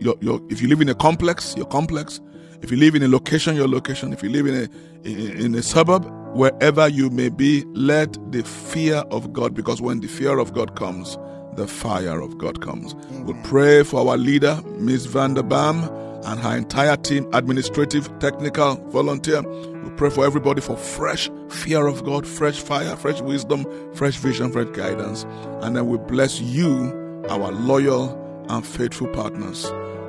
your, 0.00 0.16
your 0.20 0.40
if 0.50 0.60
you 0.60 0.68
live 0.68 0.80
in 0.80 0.88
a 0.88 0.94
complex, 0.94 1.56
your 1.56 1.66
complex. 1.66 2.20
If 2.60 2.72
you 2.72 2.76
live 2.76 2.94
in 2.96 3.02
a 3.04 3.08
location, 3.08 3.54
your 3.54 3.68
location. 3.68 4.12
If 4.12 4.22
you 4.22 4.30
live 4.30 4.46
in 4.46 4.54
a 4.54 5.08
in, 5.08 5.44
in 5.44 5.54
a 5.54 5.62
suburb, 5.62 6.04
wherever 6.34 6.88
you 6.88 7.08
may 7.10 7.28
be, 7.28 7.64
let 7.74 8.16
the 8.32 8.42
fear 8.42 8.96
of 9.10 9.32
God, 9.32 9.54
because 9.54 9.80
when 9.80 10.00
the 10.00 10.08
fear 10.08 10.38
of 10.38 10.52
God 10.54 10.74
comes, 10.74 11.16
the 11.54 11.66
fire 11.66 12.20
of 12.20 12.36
God 12.38 12.60
comes. 12.60 12.94
We'll 13.10 13.40
pray 13.44 13.82
for 13.84 14.08
our 14.08 14.16
leader, 14.16 14.60
Miss 14.78 15.06
Van 15.06 15.34
der 15.34 15.42
Bam, 15.42 15.84
and 16.24 16.40
her 16.40 16.56
entire 16.56 16.96
team, 16.96 17.28
administrative, 17.32 18.06
technical, 18.18 18.76
volunteer. 18.90 19.42
Pray 19.98 20.10
for 20.10 20.24
everybody 20.24 20.60
for 20.60 20.76
fresh 20.76 21.28
fear 21.48 21.88
of 21.88 22.04
God, 22.04 22.24
fresh 22.24 22.60
fire, 22.60 22.94
fresh 22.94 23.20
wisdom, 23.20 23.66
fresh 23.94 24.16
vision, 24.16 24.52
fresh 24.52 24.68
guidance. 24.72 25.24
And 25.60 25.74
then 25.74 25.88
we 25.88 25.98
bless 25.98 26.40
you, 26.40 27.24
our 27.28 27.50
loyal 27.50 28.16
and 28.48 28.64
faithful 28.64 29.08
partners, 29.08 29.64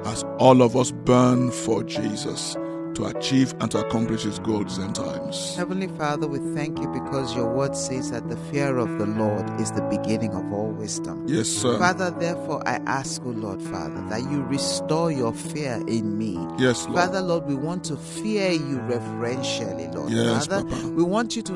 as 0.06 0.24
all 0.38 0.62
of 0.62 0.78
us 0.78 0.92
burn 0.92 1.50
for 1.50 1.84
Jesus 1.84 2.56
to 3.00 3.18
achieve 3.18 3.54
and 3.62 3.72
to 3.72 3.80
accomplish 3.80 4.24
his 4.24 4.40
goals 4.40 4.78
and 4.78 4.94
times. 4.94 5.56
Heavenly 5.56 5.88
Father, 5.88 6.28
we 6.28 6.40
thank 6.54 6.80
you 6.80 6.88
because 6.90 7.34
your 7.34 7.48
word 7.50 7.76
says 7.76 8.12
that 8.12 8.28
the 8.28 8.36
fear 8.52 8.78
of 8.78 8.90
the 9.00 9.06
Lord 9.06 9.50
is 9.62 9.72
the 9.72 9.82
beginning 9.84 10.34
of 10.34 10.52
all 10.52 10.68
wisdom. 10.72 11.24
Yes, 11.26 11.48
sir. 11.48 11.78
Father, 11.80 12.12
therefore, 12.12 12.62
I 12.68 12.82
ask, 12.86 13.22
O 13.26 13.30
Lord, 13.30 13.62
Father, 13.62 14.02
that 14.10 14.22
you 14.30 14.44
restore 14.44 15.12
your 15.12 15.34
fear 15.34 15.82
in 15.88 16.18
me. 16.18 16.38
Yes, 16.58 16.84
Lord. 16.86 16.98
Father, 16.98 17.22
Lord, 17.22 17.46
we 17.46 17.56
want 17.56 17.86
to 17.86 17.96
fear 17.96 18.52
you 18.52 18.80
reverentially, 18.82 19.88
Lord. 19.88 20.12
Yes, 20.12 20.48
Father, 20.48 20.68
Papa. 20.68 20.88
we 20.90 21.04
want 21.04 21.38
you 21.38 21.42
to 21.44 21.54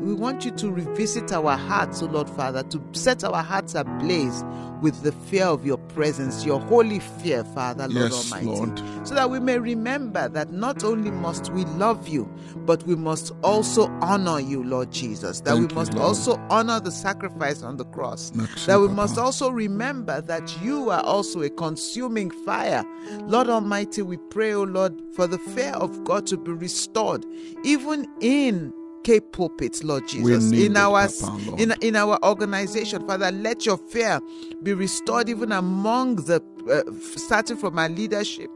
we 0.00 0.14
want 0.14 0.44
you 0.44 0.50
to 0.50 0.70
revisit 0.70 1.32
our 1.32 1.56
hearts, 1.56 2.02
O 2.02 2.06
Lord, 2.06 2.28
Father, 2.28 2.64
to 2.64 2.82
set 2.92 3.22
our 3.22 3.42
hearts 3.42 3.76
ablaze 3.76 4.42
with 4.80 5.02
the 5.02 5.12
fear 5.12 5.44
of 5.44 5.64
your 5.66 5.76
presence, 5.76 6.44
your 6.44 6.58
holy 6.58 7.00
fear, 7.00 7.44
Father, 7.44 7.86
Lord 7.86 8.10
Yes, 8.10 8.32
Almighty. 8.32 8.46
Lord. 8.46 9.06
So 9.06 9.14
that 9.14 9.30
we 9.30 9.38
may 9.38 9.58
remember 9.58 10.28
that 10.30 10.50
not 10.52 10.79
only 10.84 11.10
must 11.10 11.52
we 11.52 11.64
love 11.64 12.08
you, 12.08 12.24
but 12.66 12.82
we 12.84 12.94
must 12.96 13.32
also 13.42 13.86
honor 14.00 14.40
you, 14.40 14.62
Lord 14.62 14.90
Jesus. 14.90 15.40
That 15.40 15.54
Thank 15.54 15.70
we 15.70 15.74
must 15.74 15.94
Lord. 15.94 16.06
also 16.06 16.36
honor 16.50 16.80
the 16.80 16.90
sacrifice 16.90 17.62
on 17.62 17.76
the 17.76 17.84
cross. 17.86 18.32
Merci, 18.34 18.66
that 18.66 18.78
we 18.80 18.86
Papa. 18.88 18.96
must 18.96 19.18
also 19.18 19.50
remember 19.50 20.20
that 20.22 20.62
you 20.62 20.90
are 20.90 21.02
also 21.02 21.42
a 21.42 21.50
consuming 21.50 22.30
fire. 22.30 22.84
Lord 23.22 23.48
Almighty, 23.48 24.02
we 24.02 24.16
pray, 24.16 24.52
O 24.52 24.62
Lord, 24.62 25.00
for 25.14 25.26
the 25.26 25.38
fear 25.38 25.72
of 25.72 26.04
God 26.04 26.26
to 26.28 26.36
be 26.36 26.52
restored, 26.52 27.24
even 27.64 28.06
in 28.20 28.72
Cape 29.02 29.32
pulpits, 29.32 29.82
Lord 29.82 30.06
Jesus, 30.06 30.52
in 30.52 30.72
it, 30.72 30.76
our 30.78 31.08
Papa, 31.08 31.38
Lord. 31.46 31.60
in 31.60 31.74
in 31.80 31.96
our 31.96 32.18
organization, 32.22 33.06
Father, 33.06 33.30
let 33.30 33.64
your 33.64 33.78
fear 33.78 34.20
be 34.62 34.74
restored 34.74 35.30
even 35.30 35.52
among 35.52 36.16
the 36.16 36.40
uh, 36.70 36.82
starting 37.16 37.56
from 37.56 37.78
our 37.78 37.88
leadership, 37.88 38.50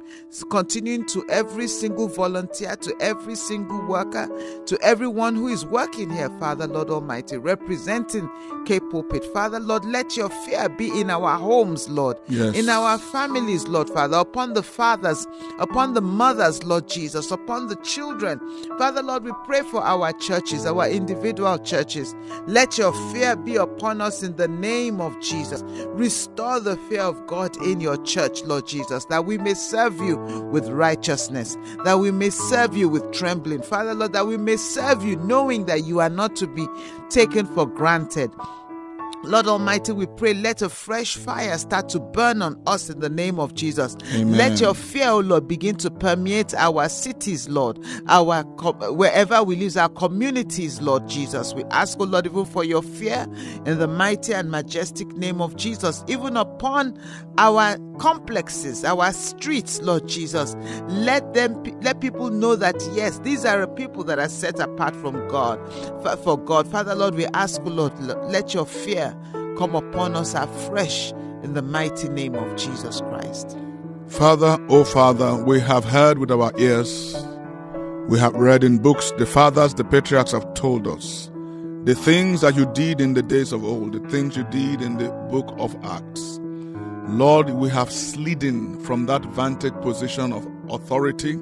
continuing 0.51 1.05
to 1.07 1.25
every 1.29 1.69
single 1.69 2.09
volunteer, 2.09 2.77
to 2.77 2.95
every 3.01 3.37
single 3.37 3.81
worker, 3.87 4.29
to 4.67 4.79
everyone 4.83 5.35
who 5.37 5.49
is 5.49 5.65
working 5.65 6.11
here, 6.11 6.31
Father, 6.41 6.67
Lord 6.67 6.91
Almighty, 6.91 7.37
representing 7.37 8.29
Cape 8.67 8.83
Pulpit. 8.91 9.25
Father, 9.33 9.61
Lord, 9.61 9.85
let 9.85 10.17
your 10.17 10.29
fear 10.31 10.69
be 10.69 10.89
in 11.01 11.11
our 11.11 11.37
homes, 11.39 11.89
Lord, 11.89 12.19
Yes. 12.29 12.55
in 12.57 12.69
our 12.69 12.99
families, 12.99 13.67
Lord, 13.69 13.89
Father, 13.91 14.17
upon 14.19 14.55
the 14.55 14.63
fathers, 14.63 15.27
upon 15.59 15.95
the 15.95 16.01
mothers, 16.03 16.63
Lord 16.65 16.89
Jesus, 16.89 17.31
upon 17.31 17.69
the 17.69 17.77
children. 17.77 18.41
Father, 18.79 19.03
Lord, 19.03 19.25
we 19.25 19.33
pray 19.45 19.63
for 19.63 19.83
our 19.83 20.13
churches, 20.15 20.67
our 20.67 20.89
individual 20.89 21.59
churches. 21.59 22.15
Let 22.47 22.79
your 22.79 22.93
fear 23.13 23.37
be 23.37 23.57
upon 23.57 24.01
us 24.01 24.23
in 24.23 24.37
the 24.37 24.49
name 24.49 25.01
of 25.01 25.19
Jesus. 25.21 25.63
Restore 25.89 26.61
the 26.61 26.77
fear 26.89 27.03
of 27.03 27.27
God 27.27 27.57
in 27.63 27.81
your 27.81 27.94
church, 27.99 28.43
Lord 28.45 28.67
Jesus, 28.67 29.05
that 29.07 29.25
we 29.25 29.39
may 29.39 29.55
serve 29.55 29.99
you 30.01 30.17
with 30.53 30.69
righteousness, 30.69 31.57
that 31.85 31.99
we 31.99 32.11
may 32.11 32.31
serve 32.31 32.77
you 32.77 32.89
with 32.89 33.11
trembling. 33.13 33.63
Father, 33.63 33.95
Lord, 33.95 34.13
that 34.13 34.27
we 34.27 34.37
may 34.37 34.57
serve 34.57 35.05
you 35.05 35.17
knowing 35.17 35.67
that 35.67 35.85
you 35.85 36.01
are 36.01 36.11
not 36.11 36.37
to 36.37 36.47
be 36.47 36.67
taken 37.11 37.47
for 37.47 37.67
granted. 37.67 38.31
Lord 39.27 39.47
Almighty, 39.47 39.93
we 39.93 40.07
pray, 40.07 40.35
let 40.35 40.63
a 40.63 40.69
fresh 40.69 41.17
fire 41.17 41.57
start 41.59 41.89
to 41.91 42.01
burn 42.01 42.43
on 42.43 42.61
us 42.67 42.91
in 42.91 43.01
the 43.01 43.09
name 43.09 43.39
of 43.41 43.55
Jesus. 43.55 43.97
Amen. 44.13 44.37
Let 44.37 44.61
your 44.61 44.75
fear, 44.75 45.11
O 45.11 45.19
Lord, 45.21 45.49
begin 45.49 45.77
to 45.77 45.91
permeate 45.91 46.55
our 46.55 46.89
cities, 46.89 47.49
Lord, 47.49 47.79
our 48.09 48.43
wherever 48.93 49.43
we 49.43 49.57
live, 49.57 49.77
our 49.77 49.89
communities, 49.89 50.81
Lord 50.81 51.09
Jesus. 51.09 51.55
We 51.55 51.65
ask, 51.65 51.99
O 52.01 52.05
Lord, 52.05 52.27
even 52.27 52.45
for 52.45 52.65
your 52.65 52.83
fear 52.83 53.27
in 53.67 53.79
the 53.79 53.89
mighty 53.89 54.35
and 54.35 54.51
majestic 54.51 55.09
name 55.17 55.41
of 55.41 55.57
Jesus, 55.57 56.05
even 56.09 56.37
upon 56.37 56.99
our 57.39 57.77
complexes, 57.99 58.85
our 58.85 59.13
streets, 59.13 59.81
Lord 59.83 60.07
Jesus. 60.09 60.55
Let 60.89 61.35
them 61.35 61.63
let 61.81 62.01
people 62.01 62.31
know 62.31 62.57
that 62.57 62.77
yes, 62.93 63.19
these 63.21 63.45
are 63.45 63.63
a 63.63 63.69
people 63.69 64.05
that 64.05 64.19
are 64.19 64.29
set 64.29 64.61
apart 64.61 64.95
from 64.97 65.27
God, 65.29 65.59
for, 66.03 66.17
for 66.17 66.39
God. 66.39 66.67
Father, 66.71 66.95
Lord, 66.95 67.15
we 67.15 67.27
ask, 67.27 67.61
O 67.63 67.69
Lord, 67.71 67.99
let 68.31 68.55
your 68.55 68.67
fear 68.67 69.14
come 69.57 69.75
upon 69.75 70.15
us 70.17 70.35
afresh 70.35 71.13
in 71.43 71.55
the 71.55 71.63
mighty 71.63 72.09
name 72.09 72.35
of 72.35 72.57
Jesus 72.57 73.01
Christ. 73.03 73.57
Father, 74.09 74.59
oh 74.69 74.85
Father, 74.85 75.43
we 75.45 75.61
have 75.61 75.85
heard 75.85 76.19
with 76.19 76.31
our 76.31 76.53
ears, 76.59 77.17
we 78.09 78.19
have 78.19 78.35
read 78.35 78.65
in 78.65 78.79
books, 78.79 79.13
the 79.19 79.27
fathers, 79.27 79.75
the 79.75 79.85
patriarchs 79.85 80.33
have 80.33 80.53
told 80.55 80.87
us 80.87 81.31
the 81.85 81.95
things 81.95 82.41
that 82.41 82.55
you 82.55 82.65
did 82.73 83.01
in 83.01 83.13
the 83.13 83.23
days 83.23 83.53
of 83.53 83.63
old, 83.65 83.93
the 83.93 84.09
things 84.09 84.37
you 84.37 84.45
did 84.45 84.81
in 84.81 84.97
the 84.97 85.11
book 85.31 85.55
of 85.59 85.77
Acts. 85.85 86.41
Lord, 87.09 87.51
we 87.51 87.69
have 87.69 87.93
slidden 87.93 88.81
from 88.81 89.05
that 89.07 89.23
vantage 89.27 89.75
position 89.83 90.33
of 90.33 90.49
authority, 90.71 91.39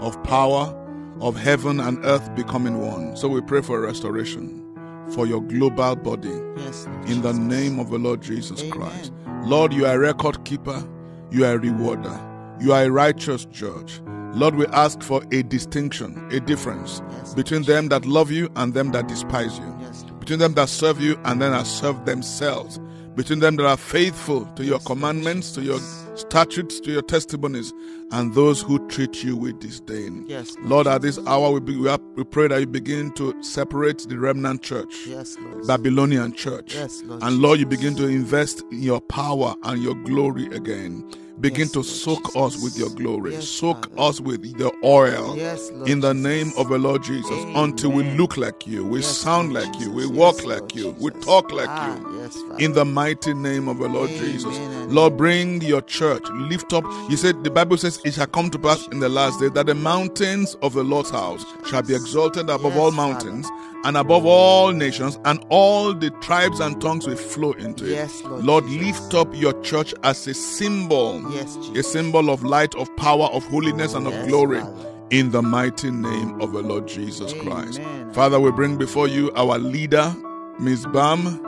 of 0.00 0.22
power, 0.22 0.74
of 1.20 1.34
heaven 1.36 1.80
and 1.80 2.04
earth 2.04 2.34
becoming 2.34 2.78
one. 2.78 3.16
So 3.16 3.28
we 3.28 3.40
pray 3.40 3.62
for 3.62 3.80
restoration 3.80 4.65
for 5.10 5.26
your 5.26 5.40
global 5.42 5.96
body 5.96 6.32
Yes, 6.56 6.86
in 7.06 7.22
the 7.22 7.32
name 7.32 7.78
of 7.78 7.90
the 7.90 7.98
Lord 7.98 8.22
Jesus 8.22 8.60
Amen. 8.60 8.72
Christ. 8.72 9.12
Lord, 9.44 9.72
you 9.72 9.86
are 9.86 9.94
a 9.94 9.98
record 9.98 10.44
keeper, 10.44 10.82
you 11.30 11.44
are 11.44 11.54
a 11.54 11.58
rewarder, 11.58 12.18
you 12.60 12.72
are 12.72 12.84
a 12.84 12.90
righteous 12.90 13.44
judge. 13.46 14.00
Lord, 14.34 14.54
we 14.56 14.66
ask 14.66 15.02
for 15.02 15.22
a 15.32 15.42
distinction, 15.42 16.28
a 16.30 16.40
difference 16.40 17.00
Yes. 17.12 17.34
between 17.34 17.62
them 17.62 17.88
that 17.88 18.04
love 18.04 18.30
you 18.30 18.50
and 18.56 18.74
them 18.74 18.90
that 18.92 19.08
despise 19.08 19.58
you, 19.58 19.74
Yes, 19.80 20.04
between 20.18 20.38
them 20.40 20.54
that 20.54 20.68
serve 20.68 21.00
you 21.00 21.18
and 21.24 21.40
them 21.40 21.52
that 21.52 21.66
serve 21.66 22.04
themselves, 22.04 22.78
between 23.16 23.40
them 23.40 23.56
that 23.56 23.66
are 23.66 23.76
faithful 23.76 24.44
to 24.54 24.64
your 24.64 24.78
commandments, 24.80 25.52
to 25.52 25.62
your 25.62 25.80
statutes, 26.14 26.78
to 26.80 26.92
your 26.92 27.02
testimonies, 27.02 27.72
and 28.12 28.34
those 28.34 28.62
who 28.62 28.86
treat 28.88 29.24
you 29.24 29.36
with 29.36 29.58
disdain. 29.58 30.24
Yes, 30.28 30.54
Lord 30.60 30.86
Lord, 30.86 30.86
at 30.88 31.02
this 31.02 31.18
hour, 31.26 31.50
we, 31.50 31.60
be, 31.60 31.76
we, 31.76 31.88
are, 31.88 31.98
we 32.14 32.22
pray 32.22 32.48
that 32.48 32.60
you 32.60 32.66
begin 32.66 33.10
to 33.12 33.34
separate 33.42 34.06
the 34.08 34.18
remnant 34.18 34.62
church. 34.62 35.06
Yes, 35.06 35.36
Lord. 35.40 35.66
Babylonian 35.66 36.32
church. 36.34 36.74
Yes, 36.74 37.02
Lord 37.04 37.22
and 37.22 37.38
Lord, 37.38 37.58
you 37.58 37.66
begin 37.66 37.96
to 37.96 38.06
invest 38.06 38.62
in 38.70 38.82
your 38.82 39.00
power 39.00 39.54
and 39.64 39.82
your 39.82 39.94
glory 39.94 40.46
again. 40.54 41.10
Begin 41.38 41.66
Yes, 41.66 41.72
to 41.72 41.82
soak 41.84 42.24
Jesus. 42.24 42.36
us 42.36 42.62
with 42.62 42.78
your 42.78 42.88
glory. 42.90 43.32
Yes, 43.32 43.48
soak 43.48 43.90
Father. 43.90 44.08
us 44.08 44.20
with 44.20 44.56
the 44.56 44.72
oil. 44.82 45.34
Yes, 45.36 45.68
in 45.86 46.00
the 46.00 46.14
Jesus. 46.14 46.22
name 46.24 46.52
of 46.56 46.68
the 46.70 46.78
Lord 46.78 47.02
Jesus. 47.02 47.44
Until 47.54 47.92
we 47.92 48.04
look 48.16 48.36
like 48.38 48.66
you, 48.66 48.86
we 48.86 49.02
sound 49.02 49.52
Lord 49.52 49.66
like 49.66 49.80
you, 49.80 49.92
we 49.92 50.06
walk 50.06 50.44
like 50.44 50.60
Lord 50.60 50.74
you, 50.74 50.96
we 50.98 51.10
talk 51.10 51.52
like 51.52 51.68
Ah, 51.68 51.94
you. 51.98 52.56
In 52.58 52.72
the 52.72 52.84
mighty 52.84 53.34
name 53.34 53.68
of 53.68 53.78
the 53.78 53.88
Lord 53.88 54.10
Amen 54.10 54.32
Jesus. 54.32 54.58
Lord, 54.88 55.16
bring 55.18 55.60
your 55.60 55.82
church, 55.82 56.22
lift 56.30 56.72
up. 56.72 56.84
You 57.10 57.16
said 57.16 57.44
the 57.44 57.50
Bible 57.50 57.76
says 57.76 58.00
it 58.04 58.14
shall 58.14 58.26
come 58.28 58.48
to 58.50 58.58
pass 58.58 58.86
in 58.88 59.00
the 59.00 59.08
last 59.08 59.38
day 59.40 59.48
that 59.50 59.66
the 59.66 59.74
mountains 59.74 60.56
of 60.62 60.72
the 60.72 60.84
Lord's 60.84 61.10
house 61.10 61.44
shall 61.68 61.82
be 61.82 61.94
exalted 61.94 62.48
above 62.48 62.76
all 62.78 62.92
Father. 62.92 63.42
And 63.84 63.96
above 63.96 64.26
all 64.26 64.72
nations, 64.72 65.18
and 65.24 65.44
all 65.48 65.94
the 65.94 66.10
tribes 66.22 66.60
and 66.60 66.80
tongues 66.80 67.06
will 67.06 67.16
flow 67.16 67.52
into 67.52 67.86
Yes, 67.86 68.20
it. 68.20 68.26
Lord 68.26 68.44
Lord, 68.44 68.64
lift 68.66 69.14
up 69.14 69.28
your 69.34 69.52
church 69.62 69.94
as 70.02 70.26
a 70.26 70.34
symbol, 70.34 71.22
Yes, 71.32 71.56
a 71.74 71.82
symbol 71.82 72.30
of 72.30 72.42
light, 72.42 72.74
of 72.74 72.94
power, 72.96 73.26
of 73.26 73.44
holiness, 73.46 73.94
and 73.94 74.06
of 74.06 74.12
Yes, 74.12 74.28
glory. 74.28 74.60
Father. 74.60 74.92
In 75.10 75.30
the 75.30 75.40
mighty 75.42 75.90
name 75.92 76.40
of 76.40 76.52
the 76.52 76.62
Lord 76.62 76.88
Jesus 76.88 77.32
Christ. 77.34 77.80
Father, 78.12 78.40
we 78.40 78.50
bring 78.50 78.76
before 78.76 79.06
you 79.06 79.30
our 79.36 79.56
leader, 79.56 80.12
Ms. 80.58 80.84
Bam, 80.92 81.40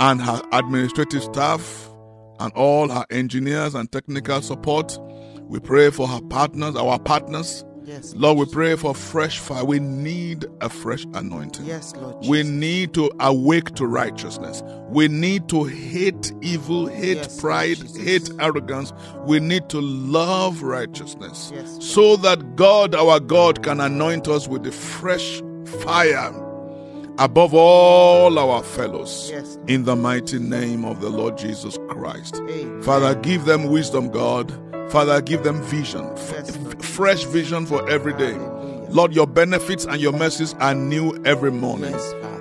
and 0.00 0.20
her 0.20 0.42
administrative 0.52 1.22
staff, 1.22 1.88
and 2.40 2.52
all 2.54 2.88
her 2.88 3.04
engineers 3.10 3.74
and 3.76 3.90
technical 3.92 4.40
support. 4.42 4.98
We 5.42 5.60
pray 5.60 5.90
for 5.90 6.08
her 6.08 6.20
partners, 6.22 6.74
our 6.76 6.98
partners. 6.98 7.64
Yes, 7.88 8.14
Lord, 8.14 8.36
we 8.36 8.44
pray 8.44 8.76
for 8.76 8.94
fresh 8.94 9.38
fire. 9.38 9.64
We 9.64 9.78
need 9.78 10.44
a 10.60 10.68
fresh 10.68 11.06
anointing. 11.14 11.64
Yes, 11.64 11.94
Lord 11.96 12.16
We 12.28 12.42
need 12.42 12.92
to 12.94 13.10
awake 13.18 13.74
to 13.76 13.86
righteousness. 13.86 14.62
We 14.90 15.08
need 15.08 15.48
to 15.48 15.64
hate 15.64 16.34
evil, 16.42 16.86
hate 16.86 17.16
Yes, 17.16 17.40
pride, 17.40 17.78
hate 17.96 18.30
arrogance. 18.40 18.92
We 19.24 19.40
need 19.40 19.70
to 19.70 19.80
love 19.80 20.62
righteousness 20.62 21.50
Yes, 21.54 21.78
so 21.80 22.16
that 22.16 22.56
God, 22.56 22.94
our 22.94 23.20
God, 23.20 23.62
can 23.62 23.80
anoint 23.80 24.28
us 24.28 24.46
with 24.48 24.64
the 24.64 24.72
fresh 24.72 25.42
fire 25.80 26.30
above 27.18 27.54
all 27.54 28.38
our 28.38 28.62
fellows. 28.62 29.30
Yes. 29.32 29.58
In 29.66 29.84
the 29.84 29.96
mighty 29.96 30.38
name 30.38 30.84
of 30.84 31.00
the 31.00 31.08
Lord 31.08 31.38
Jesus 31.38 31.78
Christ. 31.88 32.36
Amen. 32.36 32.82
Father, 32.82 33.14
give 33.14 33.46
them 33.46 33.68
wisdom, 33.68 34.10
God. 34.10 34.52
Father, 34.90 35.20
give 35.20 35.42
them 35.44 35.62
vision, 35.62 36.04
f- 36.14 36.30
Yes, 36.32 36.56
Lord 36.58 36.76
f- 36.80 36.84
fresh 36.84 37.24
vision 37.24 37.66
for 37.66 37.88
every 37.90 38.14
day. 38.14 38.34
Lord, 38.90 39.14
your 39.14 39.26
benefits 39.26 39.84
and 39.84 40.00
your 40.00 40.12
mercies 40.12 40.54
are 40.60 40.74
new 40.74 41.20
every 41.26 41.50
morning. 41.50 41.94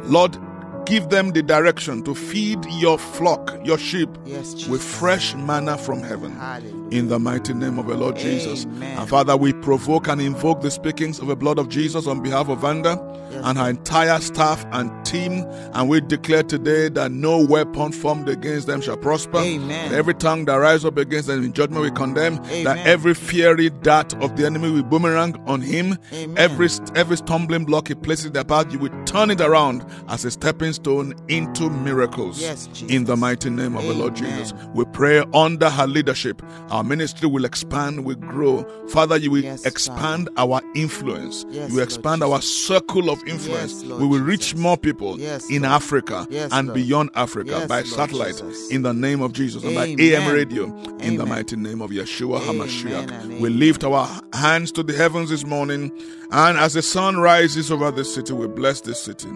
Lord, 0.04 0.38
give 0.86 1.10
them 1.10 1.32
the 1.32 1.44
direction 1.44 2.04
to 2.04 2.16
feed 2.16 2.64
your 2.80 2.98
flock, 2.98 3.54
your 3.66 3.78
sheep, 3.78 4.10
Yes, 4.26 4.66
with 4.68 4.82
fresh 4.82 5.36
manna 5.36 5.78
from 5.78 6.00
heaven. 6.02 6.32
Hallelujah. 6.34 6.74
in 6.90 7.10
the 7.10 7.20
mighty 7.20 7.54
name 7.54 7.78
of 7.80 7.88
the 7.88 7.96
Lord 7.98 8.16
Jesus. 8.16 8.64
And 8.82 9.10
Father, 9.10 9.36
we 9.36 9.52
provoke 9.52 10.08
and 10.08 10.22
invoke 10.22 10.62
the 10.62 10.72
speakings 10.72 11.20
of 11.20 11.28
the 11.28 11.36
blood 11.36 11.60
of 11.60 11.68
Jesus 11.68 12.08
on 12.08 12.24
behalf 12.24 12.48
of 12.48 12.60
Vanda 12.60 12.96
and 13.44 13.58
her 13.58 13.70
entire 13.70 14.20
staff 14.20 14.66
and 14.72 14.92
team. 15.06 15.44
And 15.74 15.90
we 15.90 16.02
declare 16.02 16.44
today 16.44 16.90
that 16.90 17.12
no 17.12 17.46
weapon 17.46 17.92
formed 17.92 18.30
against 18.30 18.68
them 18.68 18.82
shall 18.82 18.98
prosper. 18.98 19.40
Amen. 19.40 19.94
Every 19.94 20.14
tongue 20.14 20.46
that 20.46 20.56
rises 20.56 20.86
up 20.86 20.98
against 20.98 21.28
them 21.28 21.44
in 21.44 21.54
judgment 21.54 21.84
we 21.84 21.92
condemn. 21.92 22.36
Amen. 22.46 22.64
That 22.64 22.86
every 22.86 23.14
fiery 23.14 23.70
dart 23.70 24.14
of 24.22 24.36
the 24.36 24.46
enemy 24.46 24.72
will 24.72 24.84
boomerang 24.84 25.36
on 25.48 25.62
him. 25.62 25.98
Amen. 26.14 26.38
Every 26.38 26.70
every 26.96 27.18
stumbling 27.18 27.66
block 27.66 27.88
he 27.88 27.96
places 27.96 28.26
in 28.28 28.34
their 28.34 28.44
path, 28.44 28.72
you 28.72 28.80
will 28.80 29.04
turn 29.06 29.32
it 29.32 29.42
around 29.42 29.86
as 30.08 30.26
a 30.26 30.32
stepping 30.32 30.74
stone 30.74 31.14
into 31.28 31.70
miracles. 31.70 32.42
Yes, 32.42 32.68
Jesus. 32.68 32.90
In 32.92 33.06
the 33.06 33.16
mighty 33.16 33.50
name 33.50 33.76
of 33.76 33.84
the 33.84 33.94
Lord 33.94 34.16
Jesus. 34.16 34.54
We 34.74 34.86
pray 34.86 35.24
under 35.34 35.70
her 35.70 35.88
leadership. 35.88 36.42
Our 36.70 36.84
ministry 36.84 37.28
will 37.30 37.46
expand, 37.46 38.06
will 38.06 38.16
grow. 38.16 38.64
Father, 38.90 39.18
you 39.18 39.32
will 39.32 39.44
Yes, 39.44 39.66
expand 39.66 40.30
our 40.38 40.62
influence. 40.76 41.46
Yes, 41.50 41.70
you 41.70 41.76
will 41.76 41.80
Lord 41.80 41.84
expand 41.84 42.24
our 42.24 42.42
circle 42.42 43.10
of 43.10 43.24
influence. 43.28 43.84
Yes, 43.84 44.00
we 44.00 44.08
will 44.08 44.22
reach 44.22 44.42
Jesus. 44.52 44.60
more 44.60 44.78
people 44.78 45.20
Yes, 45.20 45.50
in 45.50 45.64
Lord. 45.64 45.74
Africa 45.74 46.28
Yes, 46.30 46.52
and 46.52 46.68
Lord. 46.70 46.76
beyond 46.76 47.10
Africa 47.16 47.66
by 47.68 47.78
Lord 47.82 47.88
satellite 47.88 48.38
Jesus. 48.38 48.70
in 48.72 48.82
the 48.84 48.94
name 48.94 49.22
of 49.22 49.34
Jesus 49.34 49.64
and 49.64 49.76
by 49.76 49.96
AM 50.00 50.32
radio 50.34 50.66
in 51.00 51.18
the 51.18 51.26
mighty 51.26 51.56
name 51.56 51.82
of 51.82 51.92
Yeshua 51.92 52.42
Amen 52.48 52.68
HaMashiach. 52.68 53.40
We 53.40 53.50
lift 53.50 53.84
our 53.84 54.08
hands 54.34 54.72
to 54.74 54.84
the 54.84 54.94
heavens 54.94 55.30
this 55.30 55.46
morning 55.46 55.92
and 56.32 56.58
as 56.58 56.74
the 56.74 56.82
sun 56.82 57.18
rises 57.18 57.72
over 57.72 57.92
this 57.92 58.14
city, 58.14 58.34
we 58.34 58.48
bless 58.48 58.82
this 58.82 59.02
city. 59.02 59.30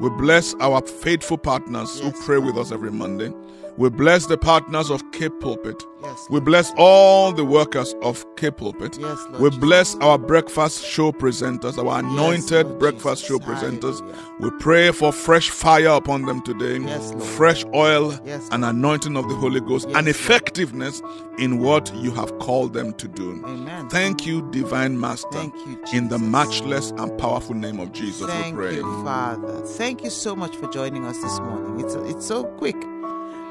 We 0.00 0.10
bless 0.10 0.54
our 0.60 0.80
faithful 0.86 1.38
partners 1.38 1.98
who 2.00 2.12
pray 2.24 2.38
with 2.38 2.56
us 2.56 2.70
every 2.72 2.90
Monday. 2.92 3.32
We 3.78 3.88
bless 3.90 4.26
the 4.26 4.36
partners 4.36 4.90
of 4.90 5.08
Cape 5.12 5.38
Pulpit. 5.40 5.80
Yes, 6.02 6.26
We 6.30 6.40
bless 6.40 6.72
all 6.76 7.32
the 7.32 7.44
workers 7.44 7.94
of 8.02 8.24
Cape 8.36 8.56
Pulpit. 8.56 8.98
Yes, 9.00 9.18
Lord 9.30 9.40
we 9.40 9.48
Jesus. 9.50 9.60
bless 9.64 9.94
our 9.96 10.18
breakfast 10.18 10.84
show 10.84 11.12
presenters, 11.12 11.78
our 11.78 12.00
anointed 12.00 12.66
Lord 12.66 12.78
breakfast 12.80 13.22
Jesus. 13.24 13.28
show 13.28 13.38
presenters. 13.38 14.00
Hallelujah. 14.00 14.34
We 14.40 14.50
pray 14.58 14.90
for 14.90 15.12
fresh 15.12 15.50
fire 15.50 15.88
upon 15.90 16.22
them 16.26 16.42
today, 16.42 16.78
Yes, 16.78 17.14
fresh 17.36 17.64
oil 17.72 18.18
Yes, 18.24 18.48
and 18.50 18.64
anointing 18.64 19.16
of 19.16 19.28
the 19.28 19.34
Holy 19.36 19.60
Ghost, 19.60 19.86
Yes, 19.88 19.96
and 19.96 20.08
effectiveness 20.08 21.00
in 21.38 21.60
what 21.60 21.94
you 21.94 22.10
have 22.12 22.36
called 22.40 22.72
them 22.74 22.92
to 22.94 23.06
do. 23.06 23.40
Amen. 23.46 23.88
Thank 23.90 24.26
you, 24.26 24.42
Divine 24.50 24.98
Master. 24.98 25.28
Thank 25.30 25.54
you, 25.66 25.78
In 25.92 26.08
the 26.08 26.18
matchless 26.18 26.90
and 26.98 27.16
powerful 27.16 27.54
name 27.54 27.78
of 27.78 27.92
Jesus, 27.92 28.26
Thank 28.28 28.56
we 28.56 28.64
pray. 28.66 28.74
you, 28.76 29.04
Father. 29.04 29.60
Thank 29.66 30.02
you 30.02 30.10
so 30.10 30.34
much 30.34 30.56
for 30.56 30.66
joining 30.68 31.04
us 31.04 31.16
this 31.18 31.38
morning. 31.38 31.84
It's 31.84 31.94
it's 31.94 32.26
so 32.26 32.42
quick. 32.42 32.76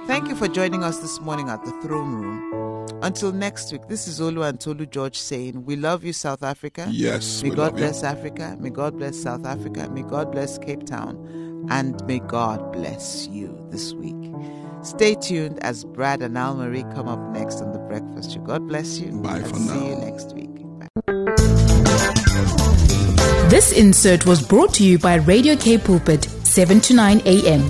Thank 0.07 0.29
you 0.29 0.35
for 0.35 0.47
joining 0.47 0.83
us 0.83 0.99
this 0.99 1.19
morning 1.19 1.49
at 1.49 1.63
the 1.65 1.71
throne 1.81 2.13
room. 2.15 2.87
Until 3.03 3.31
next 3.31 3.71
week, 3.71 3.87
this 3.87 4.07
is 4.07 4.19
Olu 4.19 4.47
and 4.47 4.59
Tolu 4.59 4.85
George 4.85 5.17
saying, 5.17 5.65
We 5.65 5.75
love 5.75 6.03
you, 6.03 6.13
South 6.13 6.43
Africa. 6.43 6.87
Yes, 6.89 7.43
May 7.43 7.49
we 7.49 7.55
God 7.55 7.61
love 7.63 7.71
you. 7.73 7.77
bless 7.85 8.03
Africa. 8.03 8.55
May 8.59 8.69
God 8.69 8.97
bless 8.97 9.21
South 9.21 9.45
Africa. 9.45 9.89
May 9.89 10.01
God 10.03 10.31
bless 10.31 10.57
Cape 10.57 10.85
Town. 10.85 11.67
And 11.69 12.01
may 12.07 12.19
God 12.19 12.71
bless 12.71 13.27
you 13.27 13.57
this 13.69 13.93
week. 13.93 14.15
Stay 14.81 15.15
tuned 15.15 15.61
as 15.63 15.83
Brad 15.83 16.21
and 16.21 16.37
Al 16.37 16.55
Marie 16.55 16.83
come 16.95 17.07
up 17.09 17.19
next 17.33 17.61
on 17.61 17.73
the 17.73 17.79
breakfast 17.79 18.31
show. 18.33 18.39
God 18.39 18.67
bless 18.67 18.99
you. 18.99 19.11
Bye 19.11 19.37
and 19.39 19.47
for 19.47 19.55
see 19.55 19.87
you 19.89 19.95
next 19.97 20.33
week. 20.33 20.49
Bye. 20.79 20.87
This 23.49 23.71
insert 23.73 24.25
was 24.25 24.41
brought 24.41 24.73
to 24.75 24.83
you 24.85 24.97
by 24.97 25.15
Radio 25.15 25.55
Cape 25.57 25.83
Pulpit, 25.83 26.23
7 26.45 26.79
to 26.81 26.93
9 26.93 27.21
a.m. 27.25 27.69